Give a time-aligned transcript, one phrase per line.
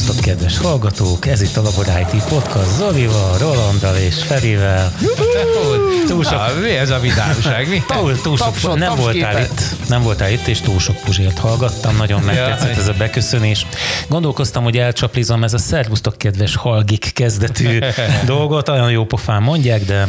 [0.00, 1.26] Szervusztok, kedves hallgatók!
[1.26, 4.92] Ez itt a Labor IT Podcast Zolival, Rolandal és Ferivel.
[6.06, 6.32] Túl sok...
[6.32, 7.68] Na, mi ez a vidámság?
[7.68, 7.82] Mi?
[7.86, 11.96] Túl, túl sok, Tapsot, nem voltál itt, nem voltál itt, és túl sok puzsért hallgattam,
[11.96, 13.66] nagyon megtetszett ez a beköszönés.
[14.08, 17.78] Gondolkoztam, hogy elcsaplizom ez a szervusztok, kedves halgik kezdetű
[18.24, 20.08] dolgot, olyan jó pofán mondják, de...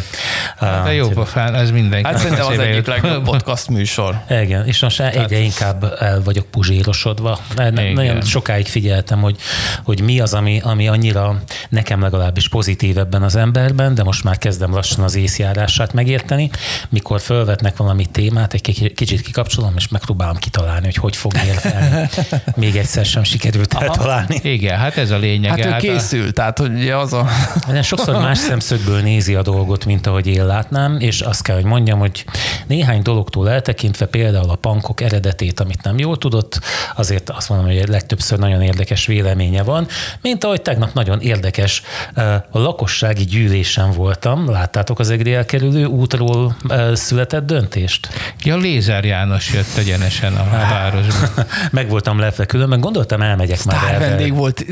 [0.84, 2.08] De jó pofán, ez mindenki.
[2.08, 4.22] Hát szerintem az egyik legjobb podcast műsor.
[4.30, 7.40] Igen, és most már egyre inkább el vagyok puzsérosodva.
[7.58, 7.94] Igen.
[7.94, 9.36] Nagyon sokáig figyeltem, hogy,
[9.84, 14.38] hogy mi az, ami, ami annyira nekem legalábbis pozitív ebben az emberben, de most már
[14.38, 16.50] kezdem lassan az észjárását megérteni.
[16.90, 22.10] Mikor fölvetnek valami témát, egy ki- kicsit kikapcsolom, és megpróbálom kitalálni, hogy hogy fog érvelni.
[22.56, 24.40] Még egyszer sem sikerült eltalálni.
[24.44, 25.60] Igen, hát ez a lényeg.
[25.60, 27.28] Hát ő készül, tehát hogy az a...
[27.68, 31.66] De sokszor más szemszögből nézi a dolgot, mint ahogy én látnám, és azt kell, hogy
[31.66, 32.26] mondjam, hogy
[32.68, 36.60] néhány dologtól eltekintve, például a pankok eredetét, amit nem jól tudott,
[36.96, 39.88] azért azt mondom, hogy legtöbbször nagyon érdekes véleménye van,
[40.22, 41.82] mint ahogy tegnap nagyon érdekes
[42.52, 44.50] a lakossági gyűlésen voltam.
[44.50, 46.56] Láttátok az egri elkerülő útról
[46.94, 48.10] született döntést?
[48.44, 51.28] Ja, Lézer János jött egyenesen a városba.
[51.72, 54.66] Meg voltam lepve különben, gondoltam elmegyek már Sztár vendég volt.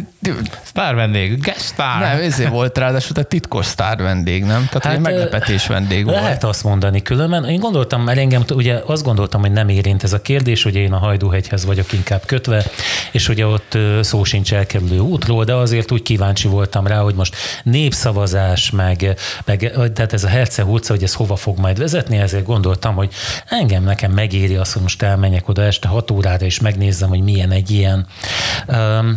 [0.64, 2.00] Sztár vendég, guest star.
[2.00, 4.66] Nem, ezért volt ráadásul egy titkos sztár vendég, nem?
[4.66, 6.16] Tehát hát, egy meglepetés vendég volt.
[6.16, 7.46] Lehet azt mondani különben.
[7.46, 10.94] Én gondoltam, mert engem ugye azt gondoltam, hogy nem érint ez a kérdés, hogy én
[10.94, 12.64] a Hajdúhegyhez vagyok inkább kötve,
[13.12, 17.36] és ugye ott szó sincs elkerülő útról, de azért úgy kíváncsi voltam rá, hogy most
[17.64, 22.46] népszavazás, meg, meg tehát ez a Herceg utca, hogy ez hova fog majd vezetni, ezért
[22.46, 23.14] gondoltam, hogy
[23.50, 27.52] engem nekem megéri azt, hogy most elmenjek oda este 6 órára, és megnézzem, hogy milyen
[27.52, 28.06] egy ilyen.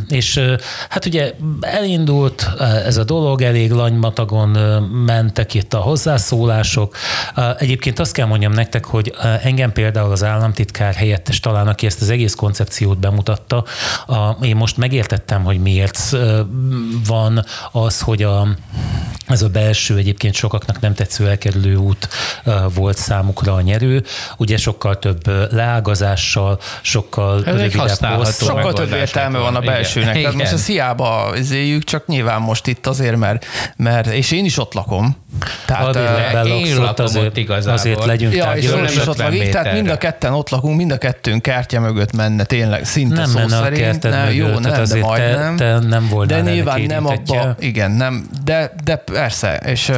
[0.08, 0.41] És
[0.88, 2.50] hát ugye elindult
[2.84, 4.48] ez a dolog, elég lanymatagon
[5.06, 6.97] mentek itt a hozzászólások.
[7.59, 12.10] Egyébként azt kell mondjam nektek, hogy engem például az államtitkár helyettes talán, aki ezt az
[12.10, 13.64] egész koncepciót bemutatta,
[14.42, 16.16] én most megértettem, hogy miért
[17.06, 18.48] van az, hogy a,
[19.27, 22.09] ez a belső egyébként sokaknak nem tetsző elkerülő út
[22.75, 24.05] volt számukra a nyerő.
[24.37, 28.27] Ugye sokkal több leágazással, sokkal Ez rövidebb.
[28.38, 30.16] Sokkal több értelme van a belsőnek.
[30.16, 30.22] Igen.
[30.22, 33.47] Tehát most ezt hiába izéljük, csak nyilván most itt azért, mert,
[33.77, 35.16] mert és én is ott lakom.
[35.66, 37.72] Tehát, ebben én lakom ott azért, ott igazából.
[37.72, 40.77] azért legyünk Ja, és nem is ott 50 lakik, tehát mind a ketten ott lakunk,
[40.77, 43.81] mind a kettőnk kártya mögött menne tényleg, szinte Nem szó menne a szerint.
[43.81, 45.56] kerted nem, mögött, jó, nem, de azért te- majdnem.
[45.56, 49.93] te nem voltál De nyilván nem abba, igen, nem, de, de persze, és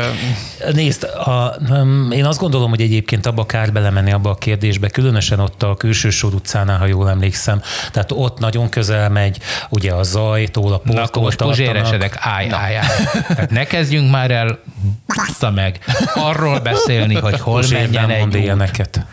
[0.73, 5.41] Nézd, a, um, én azt gondolom, hogy egyébként abba kár belemenni abba a kérdésbe, különösen
[5.41, 7.63] ott a külső sor utcánál, ha jól emlékszem.
[7.93, 9.39] Tehát ott nagyon közel megy,
[9.69, 12.87] ugye a zajtól, a Na, portól akkor most puzséresedek, állj, állj, állj.
[13.29, 14.59] Tehát ne kezdjünk már el,
[15.07, 15.79] bassza meg,
[16.15, 19.07] arról beszélni, hogy hol Puzsér menjen nem egy ilyeneket.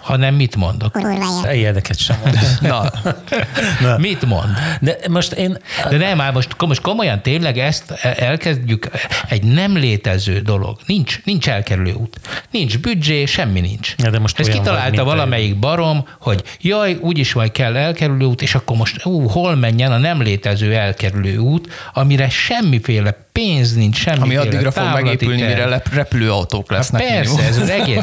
[0.00, 0.98] hanem mit mondok.
[1.52, 2.38] Ilyeneket sem mond.
[2.60, 2.92] na,
[3.96, 4.56] Mit mond?
[4.80, 5.58] De most én...
[5.90, 8.90] De nem, már most, most komolyan tényleg ezt elkezdjük,
[9.30, 10.78] egy nem létező dolog.
[10.86, 12.20] Nincs, nincs elkerülő út.
[12.50, 13.94] Nincs büdzsé, semmi nincs.
[13.98, 18.24] Ja, de most Ezt vagy, kitalálta mint valamelyik barom, hogy jaj, úgyis majd kell elkerülő
[18.24, 23.74] út, és akkor most ú, hol menjen a nem létező elkerülő út, amire semmiféle pénz
[23.74, 25.52] nincs, semmiféle ami addigra fog megépülni, terv.
[25.52, 27.02] mire lep- repülőautók lesznek.
[27.02, 27.40] Persze, minimum.
[27.46, 28.02] ez az egész.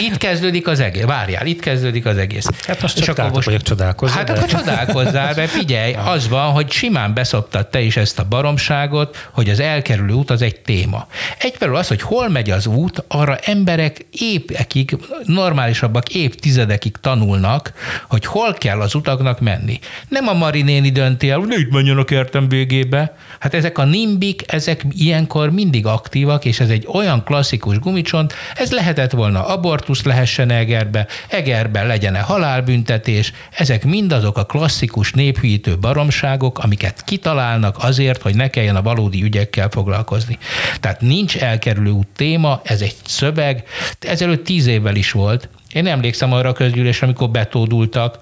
[0.00, 1.04] Itt kezdődik az egész.
[1.04, 2.46] Várjál, itt kezdődik az egész.
[2.66, 4.16] Hát most csak akkor át vagyok csodálkozni.
[4.16, 8.24] Hát de- akkor csodálkozzál, mert figyelj, az van, hogy simán beszoptad te is ezt a
[8.28, 11.06] baromságot, hogy az elkerülő út az egy téma.
[11.38, 17.72] Egyfelől az, hogy hol megy az út, arra emberek évekig, normálisabbak évtizedekig tanulnak,
[18.08, 19.78] hogy hol kell az utaknak menni.
[20.08, 23.16] Nem a Marinéni dönti el, hogy itt menjen a kertem végébe.
[23.38, 28.72] Hát ezek a nimbik, ezek ilyenkor mindig aktívak, és ez egy olyan klasszikus gumicsont, ez
[28.72, 36.58] lehetett volna abortusz lehessen Egerbe, Egerben legyen-e halálbüntetés, ezek mind azok a klasszikus néphűítő baromságok,
[36.58, 40.38] amiket kitalálnak azért, hogy ne kelljen a valódi ügyekkel foglalkozni.
[40.80, 43.64] Tehát nincs elkerülő út téma, ez egy szöveg,
[44.00, 48.18] ezelőtt tíz évvel is volt, én emlékszem arra a közgyűlésre, amikor betódultak.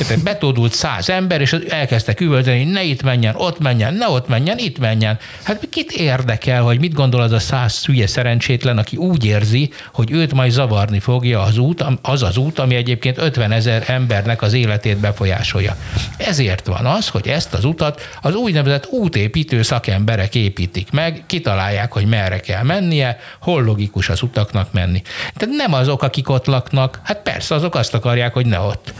[0.00, 0.22] Érted?
[0.22, 4.58] Betódult száz ember, és elkezdtek üvölteni, hogy ne itt menjen, ott menjen, ne ott menjen,
[4.58, 5.18] itt menjen.
[5.42, 10.10] Hát kit érdekel, hogy mit gondol az a száz hülye szerencsétlen, aki úgy érzi, hogy
[10.10, 14.52] őt majd zavarni fogja az út, az az út, ami egyébként 50 ezer embernek az
[14.52, 15.76] életét befolyásolja.
[16.16, 22.06] Ezért van az, hogy ezt az utat az úgynevezett útépítő szakemberek építik meg, kitalálják, hogy
[22.06, 25.02] merre kell mennie, hol logikus az utaknak menni.
[25.34, 28.92] Tehát nem azok, akik ott laknak, Hát persze, azok azt akarják, hogy ne ott.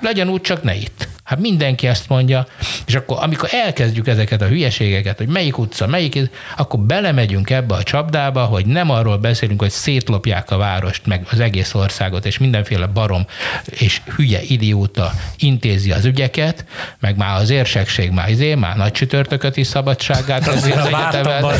[0.00, 1.08] Legyen úgy, csak ne itt.
[1.24, 2.46] Hát mindenki ezt mondja,
[2.86, 7.82] és akkor, amikor elkezdjük ezeket a hülyeségeket, hogy melyik utca, melyik, akkor belemegyünk ebbe a
[7.82, 12.86] csapdába, hogy nem arról beszélünk, hogy szétlopják a várost, meg az egész országot, és mindenféle
[12.86, 13.26] barom
[13.70, 16.64] és hülye idióta intézi az ügyeket,
[17.00, 21.42] meg már az érsekség már izé, már nagy csütörtököt is szabadságát az egyetemen.
[21.42, 21.56] hogy,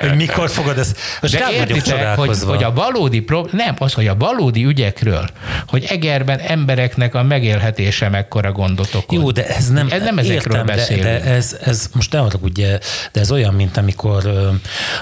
[0.00, 0.98] hogy mikor fogod ezt.
[1.20, 5.28] Most De értitek, hogy, hogy a valódi, pro- nem, az, hogy a valódi ügyekről,
[5.68, 9.18] hogy Egerben embereknek a megélhetése mekkora gondot okoz.
[9.18, 11.04] Jó, de ez nem, ez nem ezekről értem, beszélünk.
[11.04, 12.78] De, de ez, ez, most ne ugye,
[13.12, 14.50] de ez olyan, mint amikor,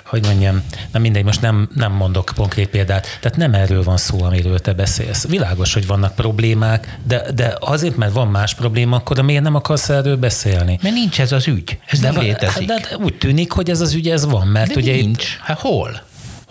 [0.05, 0.63] hogy mondjam,
[0.93, 4.73] nem mindegy, most nem, nem mondok konkrét példát, tehát nem erről van szó, amiről te
[4.73, 5.27] beszélsz.
[5.29, 9.89] Világos, hogy vannak problémák, de, de azért, mert van más probléma, akkor miért nem akarsz
[9.89, 10.79] erről beszélni?
[10.83, 11.79] Mert nincs ez az ügy.
[11.87, 12.67] Ez de, nem létezik.
[12.67, 15.39] De, de úgy tűnik, hogy ez az ügy, ez van, mert de ugye itt- nincs.
[15.41, 16.03] Hát hol?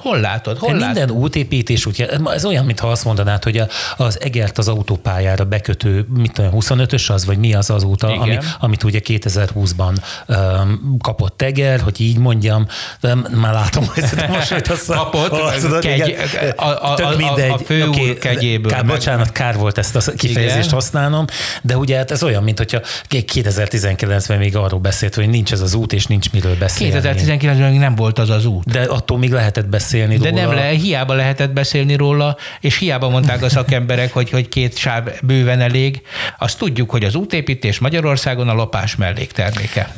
[0.04, 0.58] Hol látod?
[0.58, 0.86] Hol látod?
[0.86, 3.68] minden útépítés, ugye, ez olyan, mintha azt mondanád, hogy a,
[3.98, 8.38] az Egert az autópályára bekötő, mit tudom, 25-ös az, vagy mi az az út, ami,
[8.60, 9.96] amit ugye 2020-ban
[10.28, 12.68] um, kapott Eger, hogy így mondjam,
[13.02, 16.50] de már látom, hogy most hogy azt Kapott, azt kegy- igen.
[16.56, 17.50] a- a- Tök a- a- mindegy.
[17.50, 20.74] a főúr Oké, kegyéből Kár, meg- bocsánat, kár volt ezt a kifejezést Igen.
[20.74, 21.26] használnom,
[21.62, 22.80] de ugye hát ez olyan, mint hogyha
[23.10, 27.00] 2019-ben még arról beszélt, hogy nincs ez az út, és nincs miről beszélni.
[27.02, 28.66] 2019-ben még nem volt az az út.
[28.72, 30.42] De attól még lehetett beszélni De róla.
[30.42, 35.10] nem le, hiába lehetett beszélni róla, és hiába mondták a szakemberek, hogy, hogy két sáv
[35.22, 36.02] bőven elég.
[36.40, 39.96] Azt tudjuk, hogy az útépítés Magyarországon a lopás mellékterméke.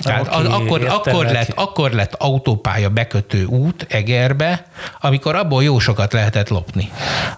[0.00, 4.66] Tehát az, Oké, akkor, akkor, lett, akkor lett autópálya bekötő út Egerbe,
[5.00, 6.90] amikor abból jó sokat lehetett lopni.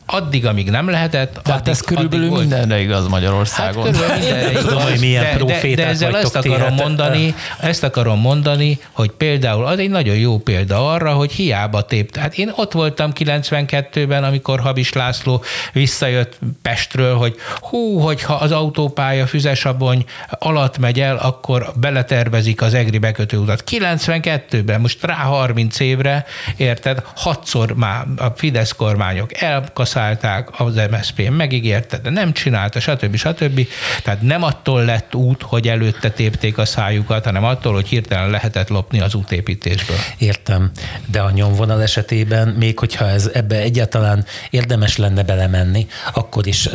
[0.06, 2.48] Addig, amíg nem lehetett, Tehát addig, ez körülbelül addig volt.
[2.48, 3.84] mindenre igaz Magyarországon.
[3.84, 7.82] Hát körülbelül mindenre Tudom, igaz, hogy milyen de, de, de ezzel ezt akarom mondani, ezt
[7.82, 12.16] akarom mondani, hogy például az egy nagyon jó példa arra, hogy hiába tép.
[12.16, 19.26] Hát én ott voltam 92-ben, amikor Habis László visszajött Pestről, hogy hú, hogyha az autópálya
[19.26, 23.64] Füzesabony alatt megy el, akkor beletervezik az EGRI bekötőutat.
[23.70, 26.24] 92-ben, most rá 30 évre,
[26.56, 33.16] érted, hatszor már a Fidesz kormányok elkaszálták, az MSZP megígérte, de nem csinálta, stb.
[33.16, 33.66] stb.
[34.02, 38.68] Tehát nem attól lett út, hogy előtte tépték a szájukat, hanem attól, hogy hirtelen lehetett
[38.68, 39.96] lopni az útépítésből.
[40.18, 40.70] Értem,
[41.06, 46.68] de a nyomvonal esetében, még hogyha ez ebbe egyáltalán érdemes lenne belemenni, akkor is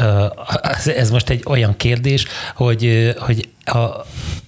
[0.85, 3.77] ez- most egy olyan kérdés, hogy, hogy a,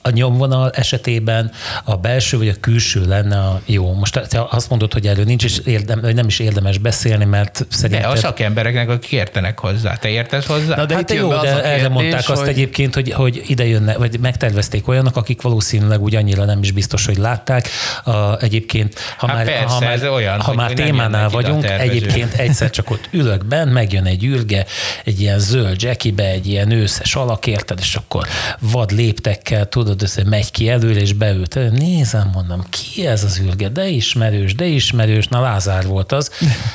[0.01, 1.51] a nyomvonal esetében
[1.83, 3.93] a belső vagy a külső lenne a jó.
[3.93, 7.59] Most te azt mondod, hogy erről nincs is érdem, vagy nem is érdemes beszélni, mert
[7.59, 8.11] De szerintem...
[8.11, 9.95] a szakembereknek, akik értenek hozzá.
[9.95, 10.75] Te értesz hozzá?
[10.75, 13.43] Na de Hát jó, az de a erre kérdés, mondták azt hogy- egyébként, hogy, hogy
[13.47, 17.69] ide jönne, vagy megtervezték olyanok, akik valószínűleg úgy annyira nem is biztos, hogy látták.
[18.03, 22.33] A, egyébként, ha Hát már, persze, ha már, ez olyan, ha már témánál vagyunk, egyébként
[22.33, 24.65] egyszer csak ott ülök benn, megjön egy ürge,
[25.03, 28.27] egy ilyen zöld jackibe, egy ilyen őszes alak, érted, és akkor
[28.59, 31.57] vad léptekkel, tudod, össze megy ki előre, és beült.
[31.71, 33.69] Nézem, mondom, ki ez az ürge?
[33.69, 35.27] De ismerős, de ismerős.
[35.27, 36.31] Na, Lázár volt az.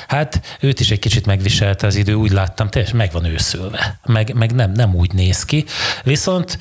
[0.08, 3.98] Hát őt is egy kicsit megviselte az idő, úgy láttam, teljesen meg van őszülve.
[4.06, 5.64] Meg, meg nem, nem úgy néz ki.
[6.04, 6.58] Viszont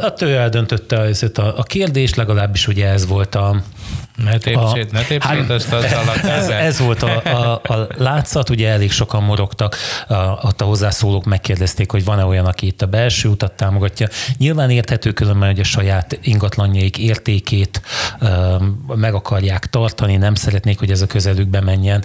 [0.00, 3.62] hát ő eldöntötte a, a kérdést, legalábbis ugye ez volt a,
[4.24, 6.24] Ne tépsét, A- ne tépsét azt az alatt.
[6.24, 9.76] ez, ez volt a, a, a látszat, ugye elég sokan morogtak,
[10.08, 14.08] a, ott a hozzászólók megkérdezték, hogy van-e olyan, aki itt a belső utat támogatja.
[14.38, 17.82] Nyilván érthető különben, hogy a saját ingatlanjaik értékét
[18.20, 22.04] um, meg akarják tartani, nem szeretnék, hogy ez a közelükbe menjen.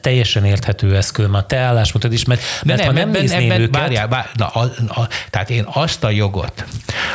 [0.00, 3.50] Teljesen érthető ez különben a te álláspontod is, mert, De mert ha nem ebben, nézném
[3.50, 4.60] ebben, őket, Várjál, várjál, na, a,
[5.00, 6.64] a, tehát én azt a jogot,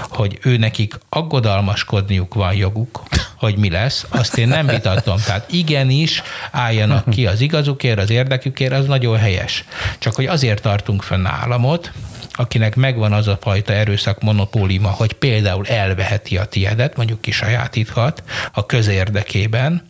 [0.10, 3.04] hogy ő nekik aggodalmaskodniuk van joguk,
[3.36, 5.18] hogy mi lesz, azt én nem vitatom.
[5.26, 6.22] Tehát igenis
[6.52, 9.66] álljanak ki az igazukért, az érdekükért, az nagyon helyes.
[9.98, 11.92] Csak hogy azért tartunk fönn államot,
[12.34, 18.24] akinek megvan az a fajta erőszak monopóliuma, hogy például elveheti a tiedet, mondjuk kisajátíthat
[18.54, 19.82] a közérdekében,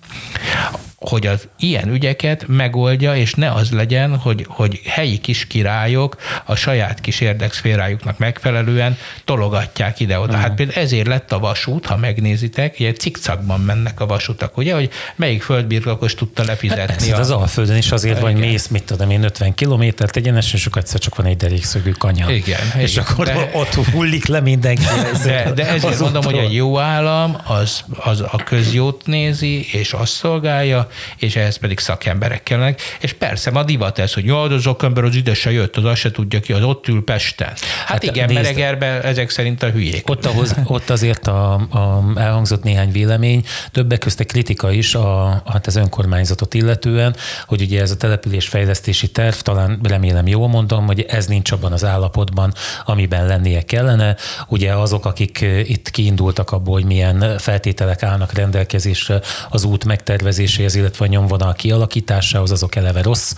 [0.99, 6.55] hogy az ilyen ügyeket megoldja, és ne az legyen, hogy, hogy helyi kis királyok a
[6.55, 10.35] saját kis érdekszférájuknak megfelelően tologatják ide-oda.
[10.37, 14.89] Hát például ezért lett a vasút, ha megnézitek, ilyen cikcakban mennek a vasutak, ugye, hogy
[15.15, 16.85] melyik földbirtokos tudta lefizetni.
[16.85, 20.55] Persze, de az Alföldön is azért van, hogy mész, mit tudom én, 50 kilométert egyenesen,
[20.55, 22.31] és akkor egyszer csak van egy derékszögű kanya.
[22.31, 23.03] Igen, És igen.
[23.03, 24.83] akkor De- ott hullik le mindenki.
[25.23, 30.11] De, de ezért mondom, hogy egy jó állam az, az a közjót nézi, és azt
[30.11, 30.86] szolgálja,
[31.17, 32.81] és ehhez pedig szakemberek kellenek.
[32.99, 35.99] És persze, ma divat ez, hogy jó, az szakember az ide se jött, az azt
[35.99, 37.47] se tudja ki, az ott ül Pesten.
[37.47, 40.09] Hát, hát igen, nézd, Meregerben ezek szerint a hülyék.
[40.09, 45.67] Ott, ahhoz, ott azért a, a, elhangzott néhány vélemény, többek között kritika is a, hát
[45.67, 47.15] az önkormányzatot illetően,
[47.47, 51.71] hogy ugye ez a település fejlesztési terv, talán remélem jól mondom, hogy ez nincs abban
[51.71, 52.53] az állapotban,
[52.85, 54.15] amiben lennie kellene.
[54.47, 61.05] Ugye azok, akik itt kiindultak abból, hogy milyen feltételek állnak rendelkezésre az út megtervezéséhez, illetve
[61.05, 63.33] a nyomvonal kialakításához, azok eleve rossz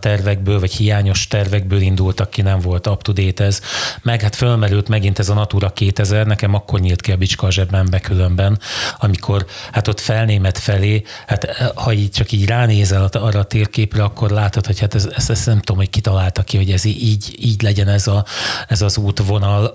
[0.00, 3.60] tervekből, vagy hiányos tervekből indultak ki, nem volt up to date ez.
[4.02, 7.50] Meg hát fölmerült megint ez a Natura 2000, nekem akkor nyílt ki a bicska a
[7.50, 8.58] zsebembe különben,
[8.98, 14.30] amikor hát ott felnémet felé, hát ha így csak így ránézel arra a térképre, akkor
[14.30, 17.62] látod, hogy hát ez, ezt, ezt nem tudom, hogy kitalálta ki, hogy ez így, így
[17.62, 18.24] legyen ez, a,
[18.68, 19.72] ez az útvonal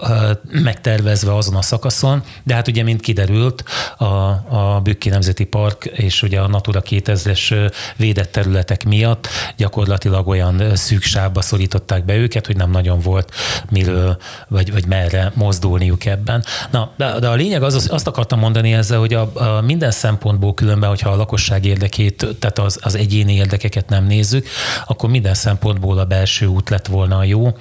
[0.51, 3.63] megtervezve azon a szakaszon, de hát ugye, mint kiderült,
[3.97, 9.27] a, a Bükki Nemzeti Park és ugye a Natura 2000-es védett területek miatt
[9.57, 13.31] gyakorlatilag olyan szűk sávba szorították be őket, hogy nem nagyon volt
[13.69, 16.43] miről, vagy, vagy merre mozdulniuk ebben.
[16.71, 20.53] Na, de, de a lényeg az, azt akartam mondani ezzel, hogy a, a minden szempontból
[20.53, 24.47] különben, hogyha a lakosság érdekét, tehát az, az egyéni érdekeket nem nézzük,
[24.87, 27.57] akkor minden szempontból a belső út lett volna a jó.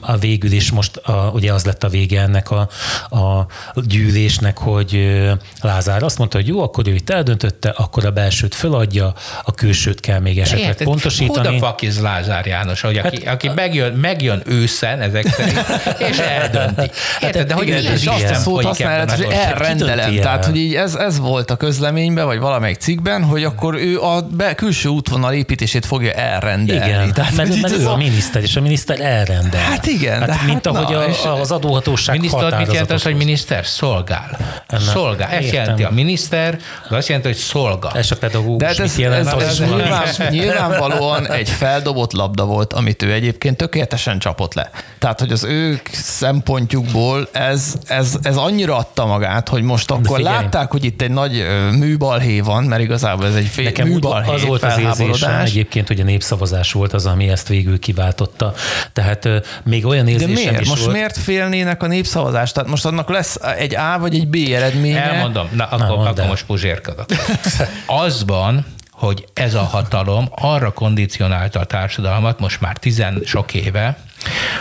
[0.00, 2.68] A végül is most a, ugye az lett a vége ennek a,
[3.10, 5.20] a gyűlésnek, hogy
[5.60, 10.00] Lázár azt mondta, hogy jó, akkor ő itt eldöntötte, akkor a belsőt föladja, a külsőt
[10.00, 11.46] kell még esetleg Érted, pontosítani.
[11.46, 15.64] Who the fuck is Lázár János, hogy aki, hát, aki megjön, megjön őszen ezek szerint,
[16.10, 16.80] és eldönti.
[16.80, 20.14] Hát Érted, de hogy igen, és azt a szót használod, hogy elrendelem.
[20.14, 24.22] Tehát, hogy így ez, ez volt a közleményben, vagy valamelyik cikkben, hogy akkor ő a
[24.22, 26.84] be, külső útvonal építését fogja elrendelni.
[26.86, 29.60] Igen, Tehát, mert, mert ő a miniszter, és a miniszter elrendel.
[29.60, 30.18] Hát igen.
[30.18, 33.66] Hát, de mint hát, ahogy na, a, az adóhatóság Miniszter mit jelent az, hogy miniszter?
[33.66, 34.38] Szolgál.
[34.66, 35.30] Ennek szolgál.
[35.30, 37.96] Ezt jelenti a miniszter, az azt jelenti, hogy szolgál.
[37.98, 39.26] És a pedagógus de hát ez, jelent?
[39.26, 44.70] Ez, ez, ez nyilván, nyilvánvalóan egy feldobott labda volt, amit ő egyébként tökéletesen csapott le.
[44.98, 50.70] Tehát, hogy az ő szempontjukból ez, ez, ez annyira adta magát, hogy most akkor látták,
[50.70, 51.46] hogy itt egy nagy
[51.78, 56.00] műbalhé van, mert igazából ez egy fél Nekem műbalhé az volt az érzésem egyébként, hogy
[56.00, 58.54] a népszavazás volt az, ami ezt végül kiváltotta.
[58.92, 59.28] Tehát
[59.64, 60.60] még olyan érzésem De miért?
[60.60, 60.92] is most volt...
[60.92, 62.54] miért félnének a népszavazást?
[62.54, 65.02] Tehát most annak lesz egy A vagy egy B eredménye?
[65.02, 67.06] Elmondom, na, akkor, Na, akkor most puzsérkodok.
[68.14, 73.98] Azban, hogy ez a hatalom arra kondicionálta a társadalmat most már tizen sok éve,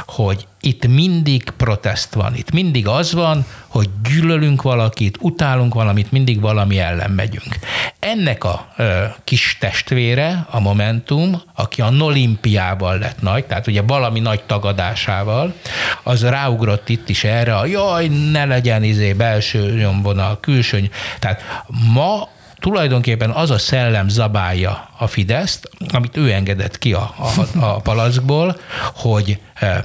[0.06, 6.42] hogy itt mindig protest van, itt mindig az van, hogy gyűlölünk valakit, utálunk valamit, mindig
[6.42, 7.60] valami ellen megyünk.
[8.00, 14.20] Ennek a ö, kis testvére, a Momentum, aki a Nolimpiával lett nagy, tehát ugye valami
[14.20, 15.54] nagy tagadásával,
[16.04, 21.42] az ráugrott itt is erre, a jaj, ne legyen izé belső nyomvonal, külső, tehát
[21.94, 22.28] ma
[22.64, 28.58] tulajdonképpen az a szellem zabálja a Fideszt, amit ő engedett ki a, a, a palackból,
[28.96, 29.78] hogy eh,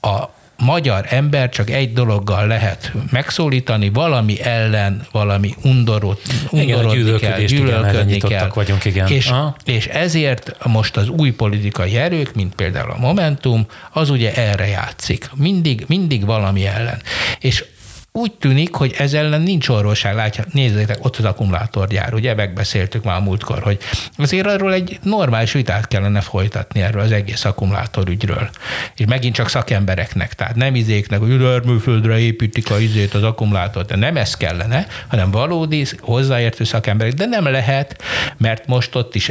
[0.00, 6.20] a magyar ember csak egy dologgal lehet megszólítani, valami ellen, valami undorot,
[6.50, 8.50] undorodni igen, kell, gyűlölködni igen, kell.
[8.54, 9.08] Vagyunk, igen.
[9.08, 9.32] És,
[9.64, 15.30] és ezért most az új politikai erők, mint például a Momentum, az ugye erre játszik.
[15.34, 17.02] Mindig, mindig valami ellen.
[17.38, 17.64] És
[18.12, 20.14] úgy tűnik, hogy ez ellen nincs orvosság.
[20.14, 23.78] Látja, nézzétek, ott az akkumulátorgyár, ugye megbeszéltük már a múltkor, hogy
[24.16, 28.50] azért arról egy normális vitát kellene folytatni erről az egész akkumulátorügyről.
[28.96, 33.96] És megint csak szakembereknek, tehát nem izéknek, hogy erőműföldre építik a izét, az akkumulátort, de
[33.96, 37.12] nem ez kellene, hanem valódi hozzáértő szakemberek.
[37.12, 38.02] De nem lehet,
[38.36, 39.30] mert most ott is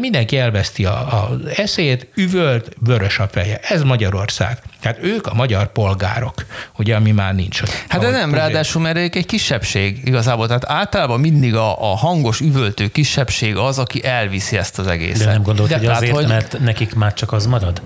[0.00, 3.58] mindenki elveszti a, a eszét, üvölt, vörös a feje.
[3.62, 4.58] Ez Magyarország.
[4.86, 6.34] Tehát ők a magyar polgárok,
[6.78, 7.62] ugye, ami már nincs.
[7.88, 10.46] Hát de nem, ráadásul mert ők egy kisebbség igazából.
[10.46, 15.26] Tehát általában mindig a, a hangos, üvöltő kisebbség az, aki elviszi ezt az egészet.
[15.26, 16.26] De nem gondolt, de, hogy azért, hogy...
[16.26, 17.82] mert nekik már csak az marad?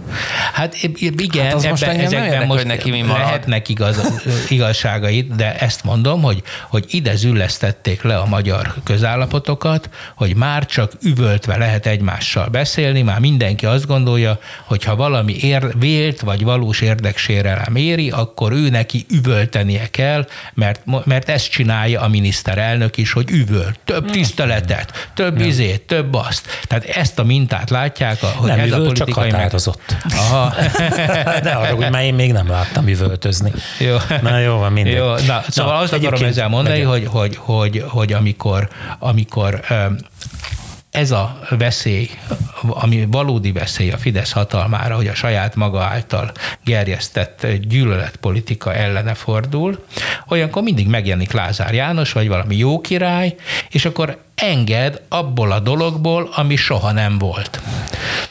[0.53, 3.19] Hát igen, hát az ebben, most ezekben érdekel, most hogy neki mi marad.
[3.19, 10.37] lehetnek igaz, igazságait, de ezt mondom, hogy, hogy ide züllesztették le a magyar közállapotokat, hogy
[10.37, 16.21] már csak üvöltve lehet egymással beszélni, már mindenki azt gondolja, hogy ha valami ér, vélt
[16.21, 22.97] vagy valós érdeksérelem éri, akkor ő neki üvöltenie kell, mert, mert ezt csinálja a miniszterelnök
[22.97, 23.75] is, hogy üvöl.
[23.85, 24.13] Több hmm.
[24.13, 26.47] tiszteletet, több izét, több azt.
[26.63, 29.97] Tehát ezt a mintát látják, hogy nem, ez a politikai csak határozott.
[30.09, 30.19] Meg...
[30.19, 30.55] Aha.
[31.43, 33.53] De arra, hogy már én még nem láttam üvöltözni.
[33.79, 33.97] Jó.
[34.23, 34.95] Na jó, van mindegy.
[34.95, 38.69] Jó, na, szóval na, azt akarom ezzel mondani, hogy, hogy, hogy, hogy amikor,
[38.99, 39.61] amikor
[40.91, 42.11] ez a veszély
[42.69, 46.33] ami valódi veszély a Fidesz hatalmára, hogy a saját maga által
[46.65, 49.85] gerjesztett gyűlöletpolitika ellene fordul,
[50.29, 53.35] olyankor mindig megjelenik Lázár János, vagy valami jó király,
[53.71, 57.61] és akkor enged abból a dologból, ami soha nem volt.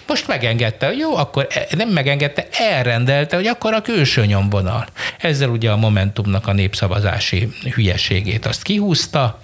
[0.07, 4.85] Most megengedte, jó, akkor e- nem megengedte, elrendelte, hogy akkor a külső nyomvonal.
[5.19, 9.39] Ezzel ugye a Momentumnak a népszavazási hülyeségét azt kihúzta,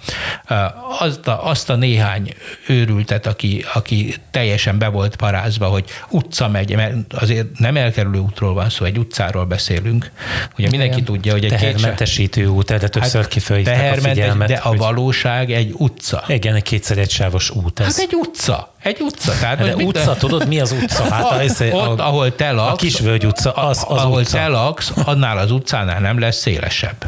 [0.98, 2.34] azt a, azt a néhány
[2.68, 8.54] őrültet, aki, aki teljesen be volt parázva, hogy utca megy, mert azért nem elkerülő útról
[8.54, 10.10] van szó, egy utcáról beszélünk.
[10.58, 14.48] Ugye mindenki tudja, hogy egy tehermentesítő út, erre többször hát, kifejtettek a figyelmet.
[14.48, 16.24] De a valóság egy utca.
[16.28, 17.86] Igen, egy kétszer egy sávos út ez.
[17.86, 18.72] Hát egy utca.
[18.82, 19.32] Egy utca.
[19.40, 21.14] Tehát, De utca, mit, tudod, mi az utca?
[21.14, 21.24] Hát
[21.60, 24.36] a, ott, a, ahol te laksz, a Kisvölgy utca, az, az ahol utca.
[24.36, 27.04] te laksz, annál az utcánál nem lesz szélesebb.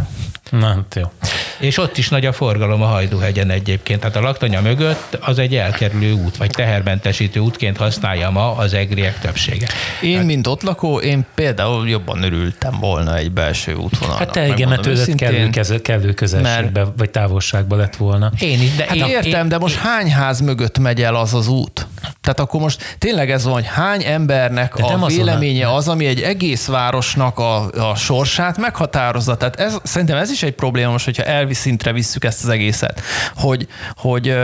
[0.50, 1.12] Na, hát jó.
[1.58, 4.00] És ott is nagy a forgalom a Hajdúhegyen egyébként.
[4.00, 9.18] Tehát a laktanya mögött az egy elkerülő út, vagy tehermentesítő útként használja ma az egriek
[9.18, 9.66] többsége.
[10.02, 14.18] Én, hát, mint ott lakó, én például jobban örültem volna egy belső útvonalnak.
[14.24, 15.50] Hát te igen, mert tőled kellő,
[15.82, 16.98] kellő közelségbe, mert...
[16.98, 18.32] vagy távolságba lett volna.
[18.40, 21.14] Én is, de hát én, értem, én, de most én, hány ház mögött megy el
[21.14, 21.86] az az út?
[22.20, 26.20] Tehát akkor most tényleg ez van, hogy hány embernek De a véleménye az, ami egy
[26.20, 29.36] egész városnak a, a sorsát meghatározza.
[29.36, 33.00] Tehát ez, szerintem ez is egy probléma most, hogyha elvi szintre visszük ezt az egészet.
[33.36, 34.36] Hogy, hogy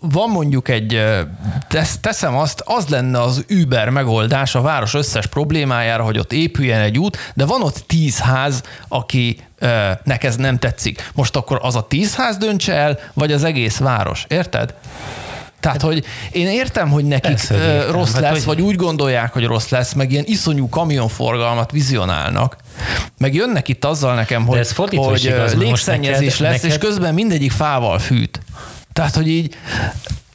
[0.00, 1.04] van mondjuk egy,
[1.68, 6.80] tesz, teszem azt, az lenne az Uber megoldás a város összes problémájára, hogy ott épüljen
[6.80, 9.40] egy út, de van ott tíz ház, aki
[10.04, 11.10] nek ez nem tetszik.
[11.14, 14.74] Most akkor az a tíz ház döntse el, vagy az egész város, érted?
[15.60, 17.90] Tehát, hogy én értem, hogy nekik Persze, értem.
[17.90, 18.44] rossz hát, lesz, hogy...
[18.44, 22.56] vagy úgy gondolják, hogy rossz lesz, meg ilyen iszonyú kamionforgalmat vizionálnak.
[23.18, 26.70] Meg jönnek itt azzal nekem, hogy, hogy igaz, légszennyezés lesz, neked...
[26.70, 28.40] és közben mindegyik fával fűt.
[28.92, 29.56] Tehát, hogy így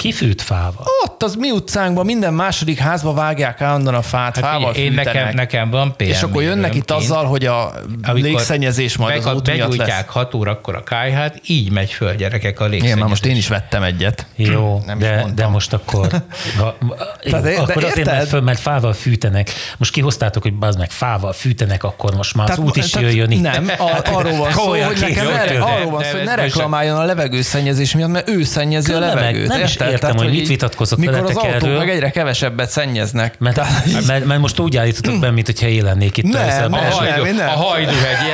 [0.03, 0.85] Kifűt fával?
[1.03, 5.33] Ott az mi utcánkban minden második házba vágják állandóan a fát, hát fával én nekem,
[5.33, 7.73] nekem van PM És akkor jönnek itt azzal, hogy a
[8.13, 10.05] légszennyezés majd az út miatt lesz.
[10.07, 12.95] 6 órakor a kájhát, így megy föl gyerekek a légszennyezés.
[12.95, 14.25] Igen, most én is vettem egyet.
[14.35, 16.07] Jó, nem de, de most akkor,
[16.59, 16.77] ha,
[17.23, 19.51] Tehát, de akkor azért, mert, föl, mert fával fűtenek.
[19.77, 23.09] Most kihoztátok, hogy bazd meg fával fűtenek, akkor most már az tehát, út is tehát
[23.09, 23.41] jöjjön itt.
[23.41, 23.71] Nem,
[24.13, 25.27] arról van szó, hogy nekem
[25.61, 29.47] arról van szó, hogy ne reklamáljon a levegőszennyezés miatt, mert ő szennyezi a levegőt.
[29.47, 31.77] Nem is értem, hogy mit vitatkozok mikor az autók erről.
[31.77, 33.39] meg egyre kevesebbet szennyeznek.
[33.39, 36.23] Mert, Tehát, mert, mert most úgy állítotok be, mint hogyha én lennék itt.
[36.23, 37.47] Nem, nem, a, hajdú, nem, nem.
[37.47, 38.27] a hajdúhegy.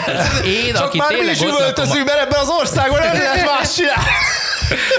[0.46, 4.10] Én, Csak aki már mi is üvöltözünk, mert ebben az országban nem lehet más csinálni.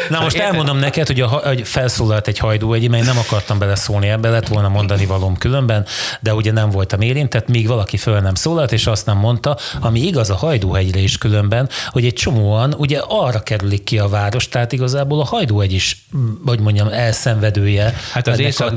[0.09, 4.09] Na most elmondom neked, hogy, a, hogy felszólalt egy hajdú egy, mert nem akartam beleszólni
[4.09, 5.87] ebbe, lett volna mondani valóm különben,
[6.21, 10.01] de ugye nem voltam érintett, míg valaki föl nem szólalt, és azt nem mondta, ami
[10.01, 14.73] igaz a hajdúhegyre is különben, hogy egy csomóan ugye arra kerülik ki a város, tehát
[14.73, 16.07] igazából a hajdúhegy is,
[16.45, 17.95] hogy mondjam, elszenvedője.
[18.13, 18.73] Hát az észak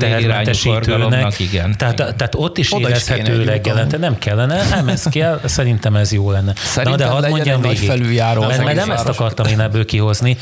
[1.40, 1.76] igen.
[1.76, 6.12] Tehát, tehát ott is Oda érezhető is reggelente, nem kellene, nem ez kell, szerintem ez
[6.12, 6.52] jó lenne.
[6.56, 7.88] Szerintem Na, de hadd mondjam végig.
[7.88, 10.36] Felüljáró mert, mert nem ezt akartam én ebből kihozni,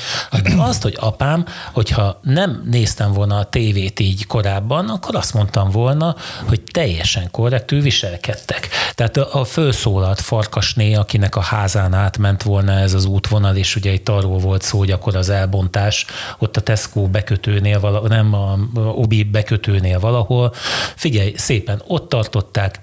[0.68, 6.16] azt, hogy apám, hogyha nem néztem volna a tévét így korábban, akkor azt mondtam volna,
[6.48, 8.68] hogy teljesen korrektül viselkedtek.
[8.94, 14.09] Tehát a fölszólalt farkasné, akinek a házán átment volna ez az útvonal, és ugye itt
[14.09, 16.07] arról volt szó, hogy akkor az elbontás
[16.38, 20.55] ott a Tesco bekötőnél, nem a Obi bekötőnél valahol.
[20.96, 22.81] Figyelj, szépen ott tartották,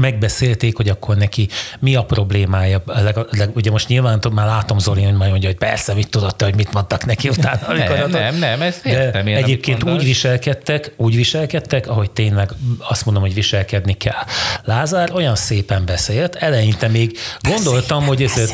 [0.00, 1.48] megbeszélték, hogy akkor neki
[1.80, 2.82] mi a problémája.
[2.86, 6.42] Leg, leg, ugye most nyilván már látom Zoli, hogy majd mondja, hogy persze, mit tudott
[6.42, 7.72] hogy mit mondtak neki utána.
[7.72, 8.10] Nem, adott.
[8.10, 13.34] nem, nem, ezt értem én, Egyébként úgy viselkedtek, úgy viselkedtek, ahogy tényleg azt mondom, hogy
[13.34, 14.22] viselkedni kell.
[14.64, 18.52] Lázár olyan szépen beszélt, eleinte még gondoltam, hogy ezért,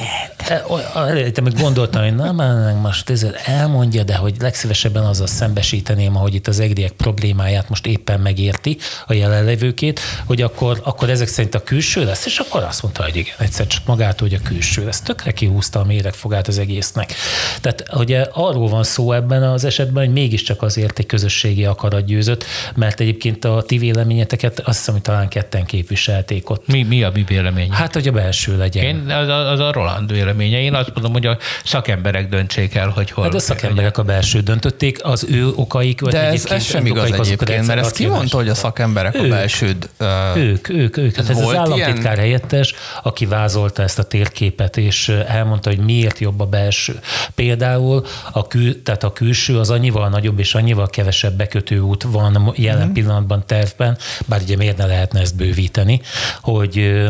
[0.49, 6.17] e, eleinte még gondoltam, hogy na, már most ezért elmondja, de hogy legszívesebben azzal szembesíteném,
[6.17, 11.55] ahogy itt az egriek problémáját most éppen megérti a jelenlevőkét, hogy akkor akkor ezek szerint
[11.55, 14.85] a külső lesz, és akkor azt mondta, hogy igen, egyszer csak magától, hogy a külső
[14.85, 15.01] lesz.
[15.01, 17.15] Tökre kihúzta a méregfogát az egésznek.
[17.61, 22.45] Tehát ugye arról van szó ebben az esetben, hogy mégiscsak azért egy közösségi akarat győzött,
[22.75, 26.67] mert egyébként a ti véleményeteket azt hiszem, hogy talán ketten képviselték ott.
[26.67, 27.71] Mi, mi a mi vélemény?
[27.71, 28.85] Hát, hogy a belső legyen.
[28.85, 30.61] Én, az, a, az a Roland véleménye.
[30.61, 33.25] Én azt mondom, hogy a szakemberek döntsék el, hogy hol.
[33.25, 36.03] Hát a szakemberek a belső döntötték, az ő okaik.
[36.03, 39.29] De ez, ez sem igaz egyébként, mert ezt ki mondta, hogy a szakemberek ők, a
[39.29, 39.89] belsőd?
[40.37, 41.17] Ők, ők, ők, ők.
[41.17, 42.17] Hát ez az államtitkár ilyen?
[42.17, 47.01] helyettes, aki vázolta ezt a térképet, és elmondta, hogy miért jobb a belső.
[47.35, 52.89] Például a, kül, tehát a külső az annyival nagyobb és annyival kevesebb bekötőút van jelen
[52.89, 52.93] mm.
[52.93, 56.01] pillanatban tervben, bár ugye miért ne lehetne ezt bővíteni,
[56.41, 57.03] hogy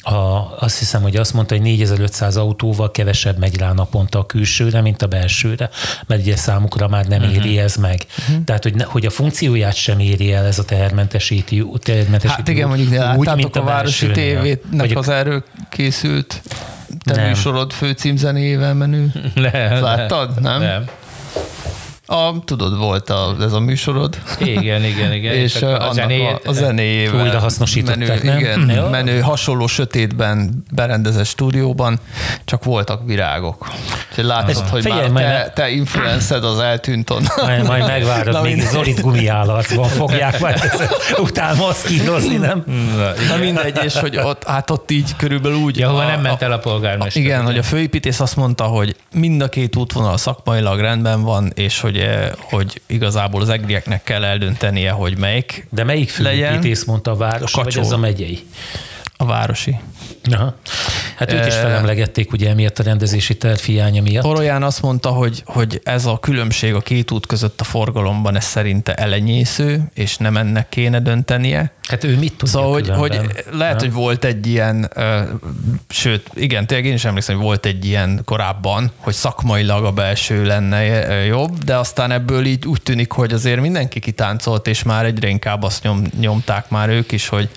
[0.00, 4.80] a, azt hiszem, hogy azt mondta, hogy 4500 autóval kevesebb megy rá naponta a külsőre,
[4.80, 5.70] mint a belsőre,
[6.06, 7.62] mert ugye számukra már nem éri uh-huh.
[7.62, 8.06] ez meg.
[8.18, 8.44] Uh-huh.
[8.44, 12.68] Tehát, hogy, ne, hogy a funkcióját sem éri el ez a tehermentesítő, tehermentesítő Hát igen,
[12.68, 16.42] mondjuk úgy, mint a, a városi tévének az erről készült
[17.04, 17.26] te nem.
[17.26, 19.12] műsorod főcímzenével menő.
[19.34, 19.82] Nem.
[19.82, 20.40] Láttad?
[20.40, 20.60] Nem?
[20.60, 20.84] Nem.
[22.06, 24.18] A, tudod, volt a, ez a műsorod.
[24.38, 25.34] Igen, igen, igen.
[25.44, 27.24] és a, a, zenéjét, a, a zenéjével.
[27.24, 28.38] Újra hasznosították, menő, nem?
[28.38, 28.88] Igen, Jó.
[28.88, 31.98] menő, hasonló sötétben berendezett stúdióban,
[32.44, 33.66] csak voltak virágok.
[34.08, 37.32] Úgyhogy látod, hogy figyelj, már te, te influenced az eltűnt onnan.
[37.36, 40.60] Majd, majd megvárod, még Zolit gumiállatban fogják majd
[41.18, 42.64] utána moszkírozni, nem?
[42.96, 45.78] Na, Na mindegy, és hogy ott, hát ott így körülbelül úgy.
[45.78, 47.22] Ja, hova nem ment el a polgármester.
[47.22, 51.80] Igen, hogy a főépítész azt mondta, hogy mind a két útvonal szakmailag rendben van, és
[51.80, 57.10] hogy hogy, eh, hogy igazából az egrieknek kell eldöntenie, hogy melyik De melyik főépítész mondta
[57.10, 58.38] a város, a vagy ez a megyei?
[59.16, 59.76] A városi.
[60.32, 60.54] Aha.
[61.16, 64.24] Hát ők is felemlegették ugye emiatt a rendezési terv hiánya miatt.
[64.24, 68.44] Orolyán azt mondta, hogy, hogy ez a különbség a két út között a forgalomban, ez
[68.44, 71.72] szerinte elenyésző, és nem ennek kéne döntenie.
[71.88, 73.20] Hát ő mit tudja Szóval, hogy, hogy
[73.52, 74.90] lehet, hogy volt egy ilyen,
[75.88, 80.44] sőt, igen, tényleg én is emlékszem, hogy volt egy ilyen korábban, hogy szakmailag a belső
[80.44, 80.82] lenne
[81.24, 85.62] jobb, de aztán ebből így úgy tűnik, hogy azért mindenki kitáncolt, és már egyre inkább
[85.62, 87.48] azt nyom, nyomták már ők is, hogy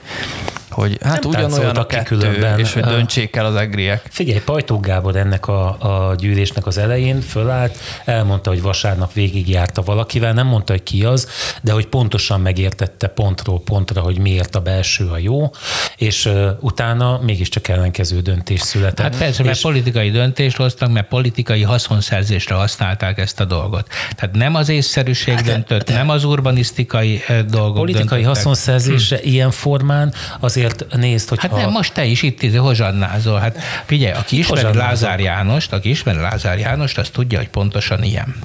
[0.77, 2.59] hogy hát nem ugyanolyan a kettő, különben.
[2.59, 4.01] és hogy döntsék el az egriek.
[4.09, 5.65] Figyelj, Pajtó Gábor ennek a,
[6.09, 11.27] a gyűlésnek az elején fölállt, elmondta, hogy vasárnap végigjárta valakivel, nem mondta, hogy ki az,
[11.61, 15.49] de hogy pontosan megértette pontról pontra, hogy miért a belső a jó,
[15.95, 18.99] és uh, utána mégiscsak ellenkező döntés született.
[18.99, 19.47] Hát persze, és...
[19.47, 23.87] mert politikai döntést hoztak, mert politikai haszonszerzésre használták ezt a dolgot.
[24.15, 28.25] Tehát nem az észszerűség hát, döntött, de, nem az urbanisztikai dolgok Politikai döntöttek.
[28.25, 29.27] haszonszerzésre hm.
[29.27, 33.39] ilyen formán azért azért nézd, hogy Hát nem, most te is itt izé hozsannázol.
[33.39, 38.35] Hát figyelj, aki ismeri Lázár Jánost, aki ismeri Lázár Jánost, az tudja, hogy pontosan ilyen.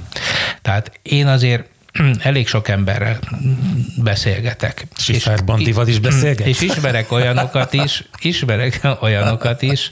[0.61, 1.65] Tehát én azért
[2.19, 3.19] elég sok emberrel
[3.97, 4.87] beszélgetek.
[4.97, 6.47] Sifár Bandival is beszélget?
[6.47, 9.91] És ismerek olyanokat is, ismerek olyanokat is,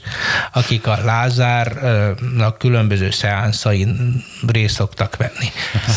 [0.52, 5.50] akik a Lázárnak különböző szeánszain részt szoktak venni.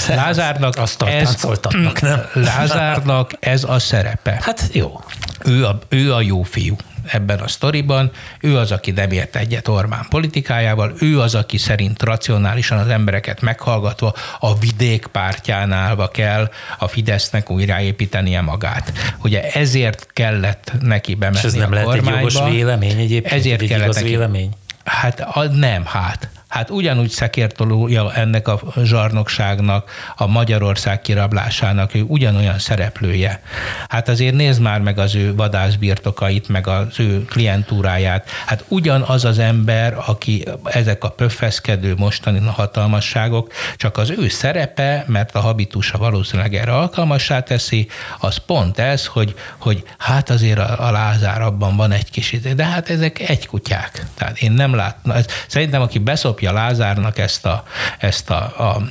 [0.07, 2.21] Lázárnak ez, nem?
[2.33, 4.37] Lázárnak ez a szerepe.
[4.41, 5.03] Hát jó.
[5.45, 6.75] Ő a, ő a jó fiú
[7.07, 8.11] ebben a sztoriban.
[8.41, 13.41] Ő az, aki nem ért egyet Orbán politikájával, ő az, aki szerint racionálisan az embereket
[13.41, 18.91] meghallgatva a vidék pártján állva kell a Fidesznek újraépítenie magát.
[19.23, 22.27] Ugye ezért kellett neki bemenni És ez nem a lehet kormányba.
[22.27, 23.33] egy jogos vélemény egyébként?
[23.33, 24.49] Ezért egy kellett neki, vélemény?
[24.83, 32.59] Hát a, nem, hát hát ugyanúgy szekértolója ennek a zsarnokságnak, a Magyarország kirablásának, ő ugyanolyan
[32.59, 33.41] szereplője.
[33.87, 38.29] Hát azért nézd már meg az ő vadászbirtokait, meg az ő klientúráját.
[38.45, 45.35] Hát ugyanaz az ember, aki ezek a pöffeszkedő mostani hatalmasságok, csak az ő szerepe, mert
[45.35, 47.87] a habitusa valószínűleg erre alkalmassá teszi,
[48.19, 52.53] az pont ez, hogy, hogy hát azért a, a Lázár abban van egy kis idő,
[52.53, 54.05] de hát ezek egy kutyák.
[54.13, 55.21] Tehát én nem látnám.
[55.47, 57.63] Szerintem, aki beszopja kapja Lázárnak ezt a,
[57.97, 58.81] ezt a, a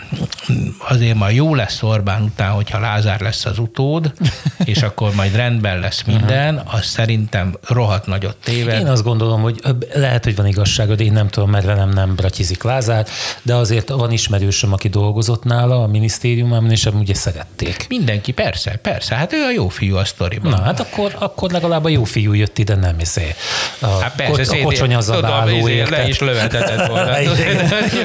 [0.88, 4.12] azért majd jó lesz Orbán után, hogyha Lázár lesz az utód,
[4.64, 8.80] és akkor majd rendben lesz minden, az szerintem rohadt nagyot téved.
[8.80, 9.60] Én azt gondolom, hogy
[9.94, 13.06] lehet, hogy van igazságod, én nem tudom, mert velem nem bratizik Lázár,
[13.42, 17.86] de azért van ismerősöm, aki dolgozott nála a minisztériumban, és ugye szerették.
[17.88, 20.50] Mindenki, persze, persze, hát ő a jó fiú a sztoriban.
[20.50, 23.34] Na, hát akkor, akkor legalább a jó fiú jött ide, nem hiszé.
[23.78, 25.44] A, hát persze, a kocsony az a
[25.90, 27.12] Le is lövethetett volna.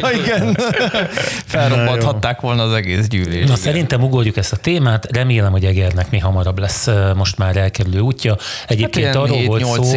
[0.01, 0.57] ja, igen.
[1.45, 3.47] Felrobbanthatták volna az egész gyűlés.
[3.47, 5.07] Na szerintem ugorjuk ezt a témát.
[5.11, 8.37] Remélem, hogy Egernek mi hamarabb lesz most már elkerülő útja.
[8.67, 9.95] Egyébként hát arról volt szó.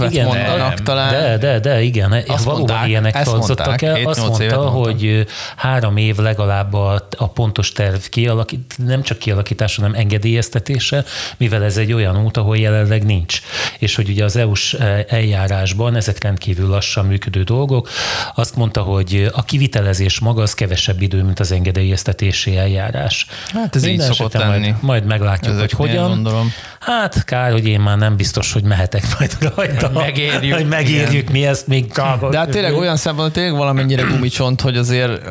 [0.00, 1.10] igen, mondanak de, talán.
[1.10, 2.12] De, de, de, igen.
[2.12, 4.04] Azt valóban mondták, ilyenek tartottak el.
[4.04, 5.26] Azt mondta, hogy
[5.56, 11.04] három év legalább a, a pontos terv kialakít, nem csak kialakítása, hanem engedélyeztetése,
[11.36, 13.40] mivel ez egy olyan út, ahol jelenleg nincs.
[13.78, 14.76] És hogy ugye az EU-s
[15.08, 17.88] eljárásban ezek rendkívül lassan működő dolgok.
[18.34, 23.26] Azt mondta, hogy a kivitelezés maga az kevesebb idő, mint az engedélyeztetési eljárás.
[23.52, 24.70] Hát ez így szokott lenni.
[24.70, 26.08] Majd, majd meglátjuk, Ezek hogy hogyan.
[26.08, 26.52] Gondolom.
[26.84, 29.90] Hát kár, hogy én már nem biztos, hogy mehetek majd rajta.
[29.90, 30.54] Megérjük.
[30.54, 31.32] Hogy megérjük igen.
[31.32, 32.30] mi ezt még kávol.
[32.30, 35.22] De hát tényleg olyan szempontból tényleg valamennyire gumicsont, hogy azért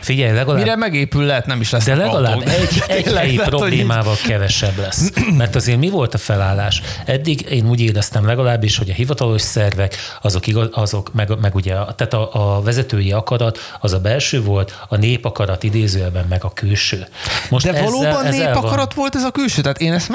[0.00, 0.62] Figyelj, legalább...
[0.62, 5.12] Mire megépül lehet, nem is lesz De legalább egy, egy helyi problémával kevesebb lesz.
[5.36, 6.82] Mert azért mi volt a felállás?
[7.04, 11.72] Eddig én úgy éreztem legalábbis, hogy a hivatalos szervek, azok, igaz, azok meg, meg ugye,
[11.72, 17.06] tehát a, a vezetői akarat, az a belső volt, a népakarat idézőjelben meg a külső.
[17.48, 18.94] Most De ezzel, valóban ezzel népakarat van.
[18.94, 19.62] volt ez a külső?
[19.62, 20.08] Tehát én ezt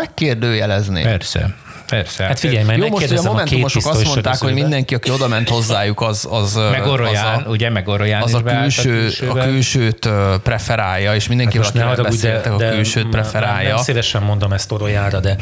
[0.45, 1.03] megkérdőjelezném.
[1.03, 1.53] Persze.
[1.85, 2.23] Persze.
[2.23, 5.11] Hát figyelj, mert Jó, most ugye a megkérdezem a momentumosok azt mondták, hogy mindenki, aki
[5.11, 8.89] oda ment hozzájuk, az, az meg Orolyán, az a, ugye, meg Orolyán az a, külső,
[8.89, 9.47] a külsővel.
[9.47, 10.09] külsőt
[10.43, 13.73] preferálja, és mindenki, Hát akivel beszéltek, de a külsőt nem- preferálja.
[13.73, 15.35] Nem szívesen mondom ezt Orolyára, de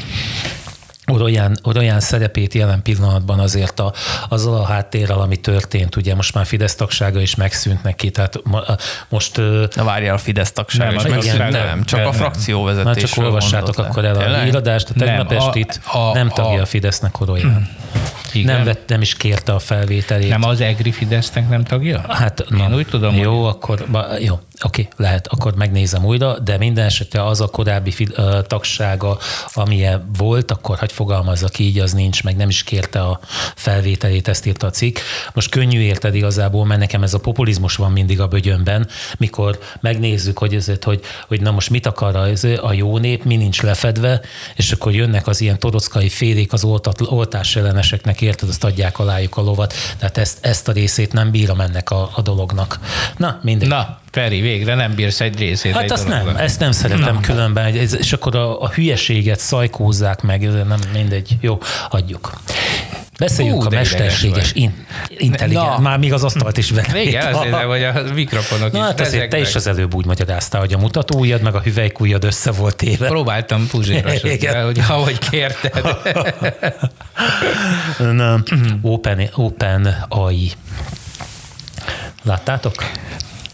[1.11, 3.93] Orolyán, Orolyán szerepét jelen pillanatban azért a,
[4.29, 8.61] azzal a háttérrel, ami történt, ugye most már Fidesz tagsága is megszűnt neki, tehát ma,
[9.09, 9.37] most
[9.75, 11.83] Na várjál, a Fidesz tagság Nem, is igazság nem, nem.
[11.83, 12.19] csak Nem, a nem.
[12.19, 15.79] frakcióvezetésről már csak olvassátok akkor el a híradást, a tegnap estit
[16.13, 17.67] nem tagja a- a Fidesznek Orolyán.
[18.33, 18.55] Igen.
[18.55, 20.29] Nem, vett, nem is kérte a felvételét.
[20.29, 22.01] Nem az EGRI Fidesznek nem tagja?
[22.09, 26.58] Hát, Én na, úgy tudom, Jó, akkor, ba, jó, oké, lehet, akkor megnézem újra, de
[26.58, 29.17] minden esetre az a korábbi fi, ö, tagsága,
[29.54, 33.19] amilyen volt, akkor hogy fogalmazzak így, az nincs, meg nem is kérte a
[33.56, 34.97] felvételét, ezt írta a cikk.
[35.34, 40.38] Most könnyű érted igazából, mert nekem ez a populizmus van mindig a bögyönben, mikor megnézzük,
[40.38, 43.62] hogy, ezért, hogy, hogy na most mit akar a, ez a jó nép, mi nincs
[43.62, 44.21] lefedve,
[44.56, 49.38] és akkor jönnek az ilyen torockai félék az oltat, oltás elleneseknek, érted, azt adják alájuk
[49.38, 49.73] a lovat.
[49.97, 52.80] Tehát ezt, ezt a részét nem bírom ennek a, a dolognak.
[53.17, 53.67] Na, mindegy.
[53.67, 57.19] Na, Feri, végre nem bírsz egy részét Hát egy azt nem, ezt nem szeretem Na.
[57.19, 61.38] különben, hogy ez- és akkor a, a hülyeséget szajkózzák meg, ez nem mindegy.
[61.41, 61.58] Jó,
[61.89, 62.34] adjuk.
[63.19, 64.86] Beszéljünk Hú, a mesterséges in,
[65.17, 65.65] intelligens.
[65.65, 65.80] Na.
[65.80, 67.06] Már még az asztalt is vették.
[67.08, 70.62] Igen, azért, hogy a mikrofonok Na is hát azért te is az előbb úgy magyaráztál,
[70.62, 73.08] hogy a mutatóujjad meg a hüvelykujjad össze volt téve.
[73.08, 75.97] Próbáltam puzsérosodni, hogy ahogy kérted.
[77.97, 78.43] Nem.
[78.82, 80.52] Open, open AI.
[82.23, 82.73] Láttátok?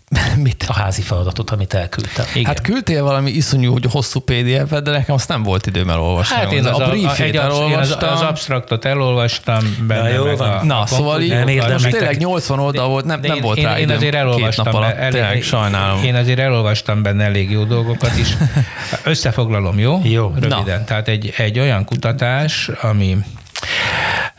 [0.44, 0.66] Mit?
[0.68, 2.26] A házi feladatot, amit elküldtem.
[2.34, 2.46] Igen.
[2.46, 6.36] Hát küldtél valami iszonyú hogy hosszú PDF-et, de nekem azt nem volt időm elolvasni.
[6.36, 8.14] Hát én az, a absz- én az, elolvastam.
[8.14, 10.02] az absztraktot elolvastam benne.
[10.02, 10.50] Na, jó van.
[10.50, 13.42] A, Na, a szóval így, Nem érdemlik most tényleg 80 oldal volt, nem, nem én,
[13.42, 14.96] volt én, rá én időm azért két elolvastam nap alatt.
[14.96, 16.04] be- Tényleg sajnálom.
[16.04, 18.38] Én azért elolvastam benne elég jó dolgokat is.
[19.04, 20.00] Összefoglalom, jó?
[20.04, 20.34] Jó.
[20.40, 20.86] Röviden.
[20.86, 23.18] Tehát egy, egy olyan kutatás, ami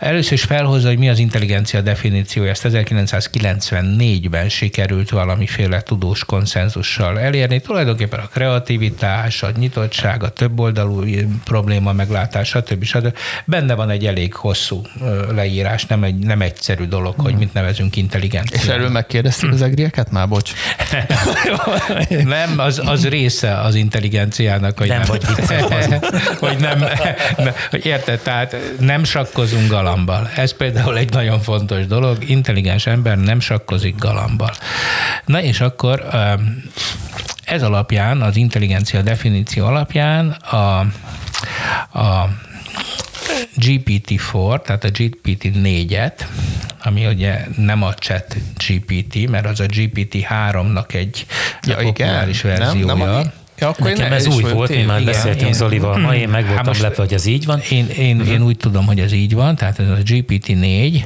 [0.01, 2.51] Először is felhozza, hogy mi az intelligencia definíciója.
[2.51, 7.61] Ezt 1994-ben sikerült valamiféle tudós konszenzussal elérni.
[7.61, 11.05] Tulajdonképpen a kreativitás, a nyitottság, a többoldalú
[11.45, 12.85] probléma meglátás, stb.
[12.85, 13.17] stb.
[13.45, 14.83] Benne van egy elég hosszú
[15.35, 18.67] leírás, nem, egy, nem egyszerű dolog, hogy mit nevezünk intelligenciának.
[18.67, 20.29] És erről megkérdeztük az egrieket már?
[20.29, 20.53] Bocs.
[22.25, 25.25] Nem, az, az része az intelligenciának, hogy Nem nem, vagy
[26.49, 26.79] hogy nem,
[27.45, 30.29] ne, hogy érted, tehát nem sakkozunk galambal.
[30.37, 32.29] Ez például egy nagyon fontos dolog.
[32.29, 34.51] Intelligens ember nem sakkozik galambal.
[35.25, 36.63] Na és akkor öm,
[37.45, 40.79] ez alapján, az intelligencia definíció alapján a,
[41.99, 42.29] a
[43.59, 46.13] GPT-4, tehát a GPT-4-et,
[46.85, 51.27] ami ugye nem a chat GPT, mert az a GPT-3-nak egy
[51.63, 51.85] Ja, igen.
[51.85, 52.95] populáris Nem, verziója.
[52.95, 53.23] nem a-
[53.61, 56.41] Ja, akkor Nekem ez új volt, mi már Igen, beszéltünk én- Zolival ma, én meg
[56.41, 57.61] Hát voltam most- lepve, hogy ez így van.
[57.71, 58.33] Én, én, uh-huh.
[58.33, 61.03] én úgy tudom, hogy ez így van, tehát ez a GPT-4,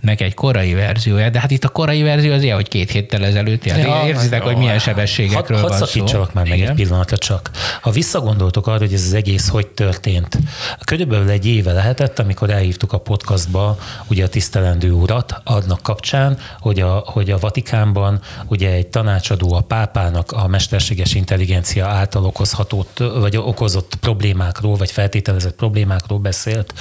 [0.00, 3.24] nek egy korai verziója, de hát itt a korai verzió az ilyen, hogy két héttel
[3.24, 5.84] ezelőtt, Ja, ja, érzitek, hogy milyen Hadd sebességekről had van szó.
[5.84, 6.70] szakítsalak már meg Igen.
[6.70, 7.50] egy pillanatra csak.
[7.80, 10.38] Ha visszagondoltok arra, hogy ez az egész hogy történt,
[10.84, 16.80] körülbelül egy éve lehetett, amikor elhívtuk a podcastba ugye a tisztelendő urat annak kapcsán, hogy
[16.80, 23.36] a, hogy a Vatikánban ugye egy tanácsadó a pápának a mesterséges intelligencia által okozható, vagy
[23.36, 26.72] okozott problémákról, vagy feltételezett problémákról beszélt.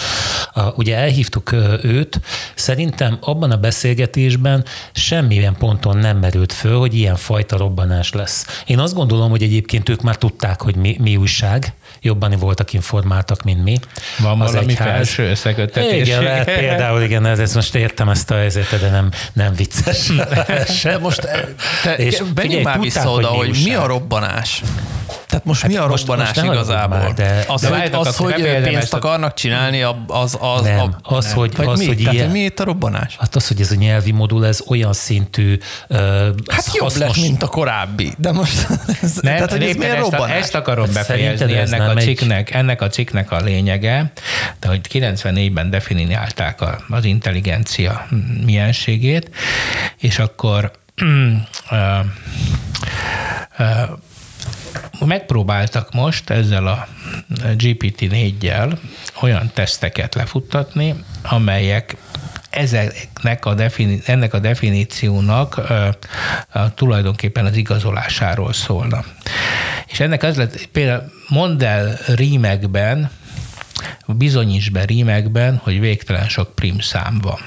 [0.75, 1.51] Ugye elhívtuk
[1.83, 2.19] őt,
[2.55, 2.78] szerintem
[3.21, 8.63] abban a beszélgetésben semmilyen ponton nem merült föl, hogy ilyen fajta robbanás lesz.
[8.65, 13.43] Én azt gondolom, hogy egyébként ők már tudták, hogy mi, mi újság, jobban voltak informáltak,
[13.43, 13.77] mint mi.
[14.19, 14.87] Van Az valami egyház.
[14.87, 16.07] felső összeköttetés.
[16.07, 20.07] Igen, lehet például, igen, ez, ez most értem ezt a helyzetet, de nem, nem vicces.
[20.83, 21.27] De most
[21.83, 24.61] te, És menjünk már tudták, vissza hogy oda, mi hogy mi a robbanás.
[25.29, 26.97] Tehát most mi a robbanás most igazából?
[26.97, 31.15] már, de- az, de hogy, az, hogy nem pénzt akarnak csinálni, az, az, Nem, a,
[31.15, 31.85] az, hogy- vagy az, mi?
[31.85, 33.15] hogy Tehát, ilyen- hogy mi itt a robbanás?
[33.19, 35.57] Hát az, hogy ez a nyelvi modul, ez olyan szintű
[35.89, 35.99] uh,
[36.47, 38.13] Hát jobb lett, mint a korábbi.
[38.17, 38.67] De most,
[39.01, 40.37] ez, Nem, tehát, hogy ez milyen ezt, robbanás?
[40.37, 44.11] ezt akarom Hát befejezni, ennek nem a, cikknek, ennek a cikknek a lényege,
[44.59, 48.07] de hogy 94-ben definiálták az intelligencia
[48.45, 49.29] mienségét,
[49.97, 50.71] és akkor
[51.71, 51.99] ö,
[53.57, 53.63] ö,
[55.05, 56.87] megpróbáltak most ezzel a
[57.43, 58.77] GPT-4-jel
[59.21, 61.95] olyan teszteket lefuttatni, amelyek
[62.49, 65.89] ezeknek a defini- ennek a definíciónak ö,
[66.51, 69.03] a, tulajdonképpen az igazolásáról szólna.
[69.87, 73.11] És ennek az lett, például mondd el rímekben,
[74.05, 77.39] bizonyíts be rímekben, hogy végtelen sok prim szám van.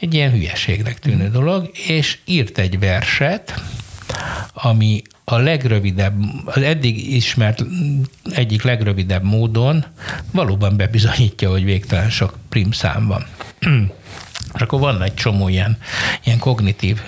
[0.00, 3.62] Egy ilyen hülyeségnek tűnő dolog, és írt egy verset,
[4.52, 6.14] ami a legrövidebb,
[6.44, 7.64] az eddig ismert
[8.30, 9.84] egyik legrövidebb módon
[10.32, 13.26] valóban bebizonyítja, hogy végtelen sok primszám van.
[14.54, 15.78] És akkor van egy csomó ilyen,
[16.24, 17.00] ilyen kognitív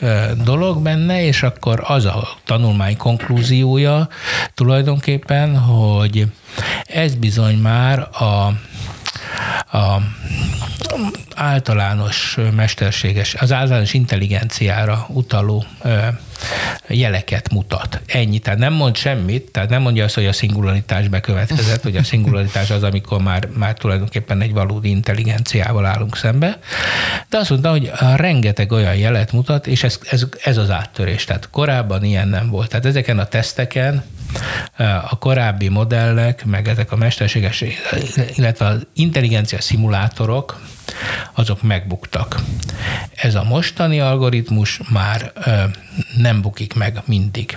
[0.45, 4.09] dolog benne, és akkor az a tanulmány konklúziója
[4.55, 6.27] tulajdonképpen, hogy
[6.85, 8.53] ez bizony már a,
[9.73, 9.97] a
[11.35, 15.65] általános mesterséges, az általános intelligenciára utaló
[16.89, 18.01] jeleket mutat.
[18.07, 18.39] Ennyi.
[18.39, 22.71] Tehát nem mond semmit, tehát nem mondja azt, hogy a szingularitás bekövetkezett, hogy a szingularitás
[22.71, 26.59] az, amikor már, már tulajdonképpen egy valódi intelligenciával állunk szembe,
[27.29, 31.25] de azt mondta, hogy rengeteg olyan jelet mutat, és ez, ez, ez az áttörés.
[31.25, 32.69] Tehát korábban ilyen nem volt.
[32.69, 34.05] Tehát ezeken a teszteken
[35.11, 37.65] a korábbi modellek, meg ezek a mesterséges,
[38.35, 40.61] illetve az intelligencia szimulátorok,
[41.33, 42.41] azok megbuktak.
[43.15, 45.33] Ez a mostani algoritmus már
[46.17, 47.57] nem bukik meg mindig.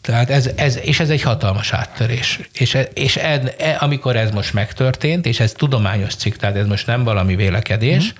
[0.00, 2.40] Tehát ez, ez, és ez egy hatalmas áttörés.
[2.52, 6.86] És, és ed, e, amikor ez most megtörtént, és ez tudományos cikk, tehát ez most
[6.86, 8.16] nem valami vélekedés, mm.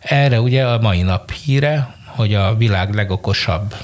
[0.00, 3.74] erre ugye a mai nap híre, hogy a világ legokosabb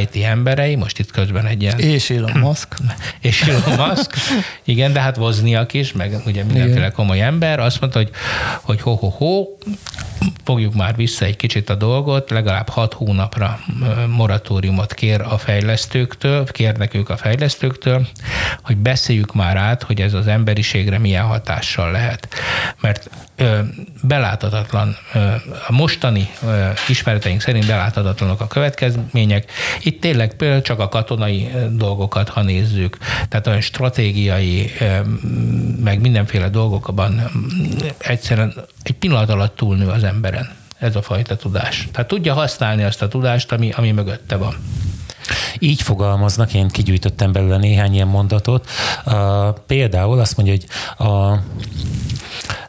[0.00, 1.78] IT emberei, most itt közben egy ilyen...
[1.78, 2.76] És Elon Musk.
[3.20, 4.14] És Elon Musk,
[4.64, 6.92] igen, de hát Wozniak is, meg ugye mindenféle igen.
[6.92, 8.10] komoly ember, azt mondta, hogy,
[8.62, 9.46] hogy ho-ho-ho,
[10.44, 13.60] fogjuk már vissza egy kicsit a dolgot, legalább hat hónapra
[14.08, 18.06] moratóriumot kér a fejlesztőktől, kérnek ők a fejlesztőktől,
[18.62, 22.28] hogy beszéljük már át, hogy ez az emberiségre milyen hatással lehet.
[22.80, 23.58] Mert ö,
[24.02, 25.18] beláthatatlan, ö,
[25.68, 29.39] a mostani ö, ismereteink szerint beláthatatlanok a következmények.
[29.82, 32.98] Itt tényleg például csak a katonai dolgokat, ha nézzük,
[33.28, 34.70] tehát olyan stratégiai,
[35.82, 37.30] meg mindenféle dolgokban
[37.98, 41.88] egyszerűen egy pillanat alatt túlnő az emberen ez a fajta tudás.
[41.92, 44.54] Tehát tudja használni azt a tudást, ami, ami mögötte van.
[45.58, 48.68] Így fogalmaznak, én kigyűjtöttem belőle néhány ilyen mondatot.
[49.06, 49.14] Uh,
[49.66, 50.66] például azt mondja, hogy
[51.06, 51.38] a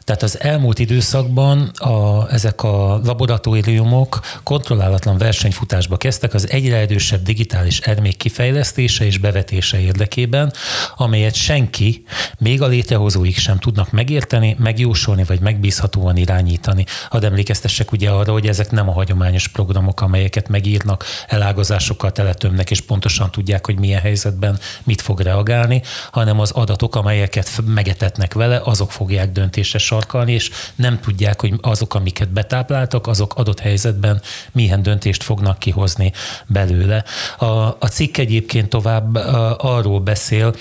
[0.04, 7.78] tehát az elmúlt időszakban a, ezek a laboratóriumok kontrollálatlan versenyfutásba kezdtek az egyre erősebb digitális
[7.78, 10.52] ermék kifejlesztése és bevetése érdekében,
[10.96, 12.04] amelyet senki,
[12.38, 16.84] még a létrehozóik sem tudnak megérteni, megjósolni vagy megbízhatóan irányítani.
[17.10, 22.80] Hadd emlékeztessek ugye arra, hogy ezek nem a hagyományos programok, amelyeket megírnak, elágazásokkal teletömnek, és
[22.80, 28.92] pontosan tudják, hogy milyen helyzetben mit fog reagálni, hanem az adatok, amelyeket megetetnek vele, azok
[28.92, 34.20] fogják döntésre sarkalni, és nem tudják, hogy azok, amiket betápláltak, azok adott helyzetben
[34.52, 36.12] milyen döntést fognak kihozni
[36.46, 37.04] belőle.
[37.38, 37.46] A,
[37.78, 39.14] a cikk egyébként tovább
[39.56, 40.54] arról beszél,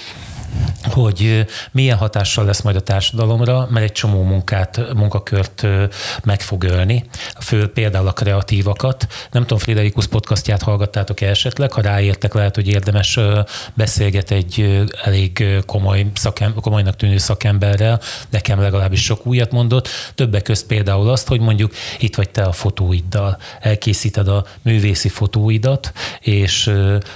[0.83, 5.67] hogy milyen hatással lesz majd a társadalomra, mert egy csomó munkát, munkakört
[6.23, 7.05] meg fog ölni,
[7.39, 9.07] fő például a kreatívakat.
[9.31, 13.19] Nem tudom, Friderikus podcastját hallgattátok -e esetleg, ha ráértek, lehet, hogy érdemes
[13.73, 20.65] beszélget egy elég komoly szakem, komolynak tűnő szakemberrel, nekem legalábbis sok újat mondott, többek közt
[20.65, 26.71] például azt, hogy mondjuk itt vagy te a fotóiddal, elkészíted a művészi fotóidat, és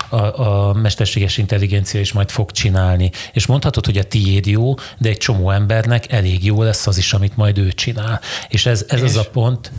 [0.09, 5.09] a, a mesterséges intelligencia is majd fog csinálni és mondhatod, hogy a tiéd jó, de
[5.09, 8.21] egy csomó embernek elég jó lesz az is, amit majd ő csinál.
[8.47, 9.09] És ez, ez és?
[9.09, 9.71] az a pont,